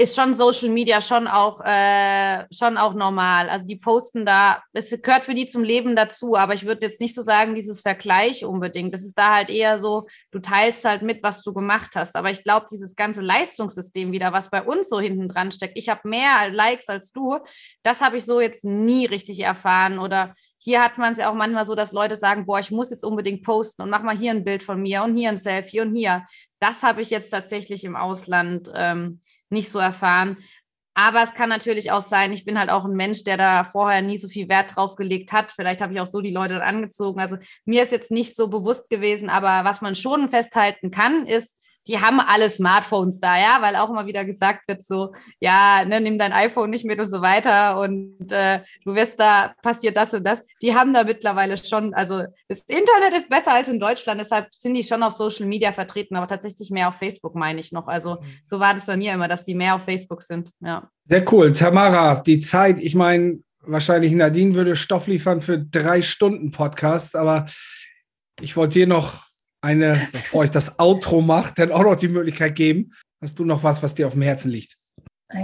[0.00, 3.50] ist schon Social Media schon auch, äh, schon auch normal.
[3.50, 7.00] Also die posten da, es gehört für die zum Leben dazu, aber ich würde jetzt
[7.00, 8.94] nicht so sagen, dieses Vergleich unbedingt.
[8.94, 12.14] Das ist da halt eher so, du teilst halt mit, was du gemacht hast.
[12.14, 15.88] Aber ich glaube, dieses ganze Leistungssystem wieder, was bei uns so hinten dran steckt, ich
[15.88, 17.40] habe mehr Likes als du,
[17.82, 19.98] das habe ich so jetzt nie richtig erfahren.
[19.98, 22.90] Oder hier hat man es ja auch manchmal so, dass Leute sagen, boah, ich muss
[22.90, 25.80] jetzt unbedingt posten und mach mal hier ein Bild von mir und hier ein Selfie
[25.80, 26.24] und hier.
[26.60, 28.70] Das habe ich jetzt tatsächlich im Ausland.
[28.74, 29.20] Ähm,
[29.50, 30.38] nicht so erfahren.
[30.94, 34.02] Aber es kann natürlich auch sein, ich bin halt auch ein Mensch, der da vorher
[34.02, 35.52] nie so viel Wert drauf gelegt hat.
[35.52, 37.20] Vielleicht habe ich auch so die Leute angezogen.
[37.20, 41.56] Also mir ist jetzt nicht so bewusst gewesen, aber was man schon festhalten kann, ist,
[41.88, 46.00] die haben alle Smartphones da, ja, weil auch immer wieder gesagt wird, so, ja, ne,
[46.00, 50.12] nimm dein iPhone nicht mit und so weiter und äh, du wirst da, passiert das
[50.12, 50.44] und das.
[50.60, 54.74] Die haben da mittlerweile schon, also das Internet ist besser als in Deutschland, deshalb sind
[54.74, 57.88] die schon auf Social Media vertreten, aber tatsächlich mehr auf Facebook, meine ich noch.
[57.88, 60.88] Also so war das bei mir immer, dass die mehr auf Facebook sind, ja.
[61.06, 61.52] Sehr cool.
[61.52, 67.46] Tamara, die Zeit, ich meine, wahrscheinlich Nadine würde Stoff liefern für drei Stunden Podcast, aber
[68.40, 69.27] ich wollte dir noch
[69.60, 72.92] eine, bevor ich das Outro mache, dann auch noch die Möglichkeit geben.
[73.20, 74.76] Hast du noch was, was dir auf dem Herzen liegt?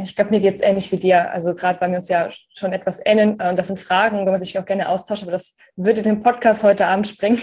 [0.02, 1.30] Ich glaube, mir geht es ähnlich wie dir.
[1.30, 3.38] Also gerade weil wir uns ja schon etwas ähneln.
[3.38, 6.62] Äh, das sind Fragen, wo man sich auch gerne austauscht, aber das würde den Podcast
[6.62, 7.40] heute Abend sprengen.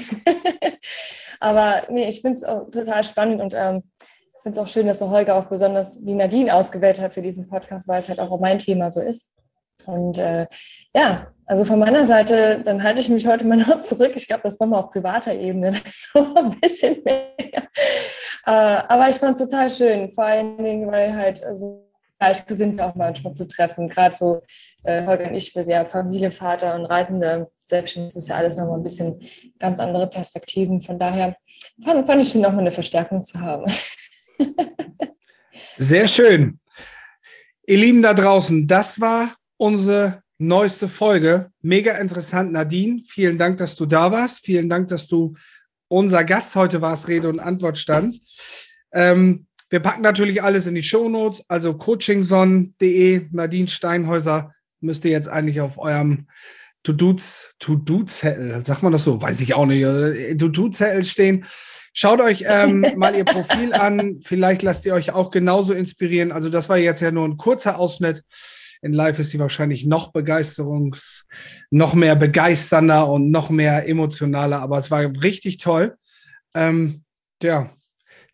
[1.39, 3.83] aber nee, ich finde es total spannend und ähm,
[4.41, 7.47] finde es auch schön, dass so Holger auch besonders die Nadine ausgewählt hat für diesen
[7.47, 9.29] Podcast, weil es halt auch mein Thema so ist.
[9.85, 10.47] Und äh,
[10.95, 14.13] ja, also von meiner Seite, dann halte ich mich heute mal noch zurück.
[14.15, 15.81] Ich glaube, das war mal auf privater Ebene
[16.13, 17.33] ein bisschen mehr.
[18.45, 22.95] Äh, aber ich fand es total schön, vor allen Dingen, weil halt also Gleichgesinnte auch
[22.95, 23.89] manchmal zu treffen.
[23.89, 24.41] Gerade so
[24.85, 28.55] äh, Holger und ich, wir sind ja Familie, Vater und Reisende, selbstständig ist ja alles
[28.55, 29.19] nochmal ein bisschen
[29.59, 30.81] ganz andere Perspektiven.
[30.81, 31.35] Von daher
[31.83, 33.69] fand, fand ich schön, nochmal eine Verstärkung zu haben.
[35.77, 36.61] Sehr schön.
[37.67, 41.51] Ihr Lieben da draußen, das war unsere neueste Folge.
[41.61, 43.01] Mega interessant, Nadine.
[43.07, 44.39] Vielen Dank, dass du da warst.
[44.43, 45.35] Vielen Dank, dass du
[45.87, 48.27] unser Gast heute warst, Rede und Antwort standst.
[48.91, 55.29] Ähm, wir packen natürlich alles in die Shownotes, also coachingson.de, Nadine Steinhäuser müsst ihr jetzt
[55.29, 56.27] eigentlich auf eurem
[56.83, 59.21] To-Do-Zettel, sagt man das so?
[59.21, 61.45] Weiß ich auch nicht, äh, To-Do-Zettel stehen.
[61.93, 64.19] Schaut euch ähm, mal ihr Profil an.
[64.21, 66.31] Vielleicht lasst ihr euch auch genauso inspirieren.
[66.31, 68.23] Also das war jetzt ja nur ein kurzer Ausschnitt.
[68.81, 71.25] In Live ist sie wahrscheinlich noch begeisterungs,
[71.69, 74.59] noch mehr begeisternder und noch mehr emotionaler.
[74.59, 75.95] Aber es war richtig toll.
[76.53, 77.03] Ähm,
[77.41, 77.69] ja,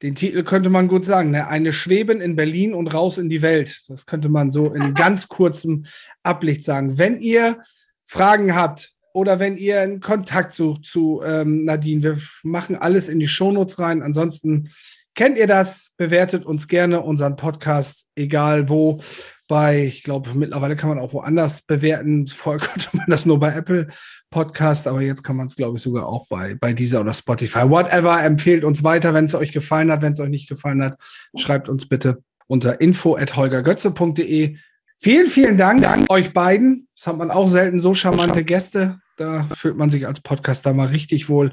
[0.02, 1.32] den Titel könnte man gut sagen.
[1.32, 1.48] Ne?
[1.48, 3.84] Eine Schweben in Berlin und raus in die Welt.
[3.90, 5.86] Das könnte man so in ganz kurzem
[6.24, 6.98] Ablicht sagen.
[6.98, 7.62] Wenn ihr
[8.06, 12.04] Fragen habt, oder wenn ihr einen Kontakt sucht zu ähm, Nadine.
[12.04, 14.04] Wir machen alles in die Shownotes rein.
[14.04, 14.70] Ansonsten
[15.16, 19.00] kennt ihr das, bewertet uns gerne unseren Podcast, egal wo.
[19.48, 22.28] Bei, ich glaube, mittlerweile kann man auch woanders bewerten.
[22.28, 23.88] Vorher konnte man das nur bei Apple
[24.30, 27.70] Podcast, aber jetzt kann man es, glaube ich, sogar auch bei, bei dieser oder Spotify.
[27.70, 30.02] Whatever, empfehlt uns weiter, wenn es euch gefallen hat.
[30.02, 31.00] Wenn es euch nicht gefallen hat,
[31.38, 34.58] schreibt uns bitte unter info at holgergötze.de.
[35.00, 36.88] Vielen, vielen Dank an euch beiden.
[36.96, 39.00] Das hat man auch selten so charmante Gäste.
[39.18, 41.52] Da fühlt man sich als Podcaster mal richtig wohl.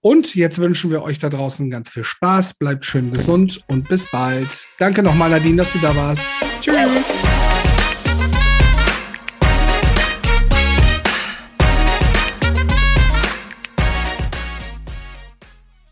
[0.00, 2.54] Und jetzt wünschen wir euch da draußen ganz viel Spaß.
[2.54, 4.48] Bleibt schön gesund und bis bald.
[4.78, 6.22] Danke nochmal, Nadine, dass du da warst.
[6.60, 7.35] Tschüss.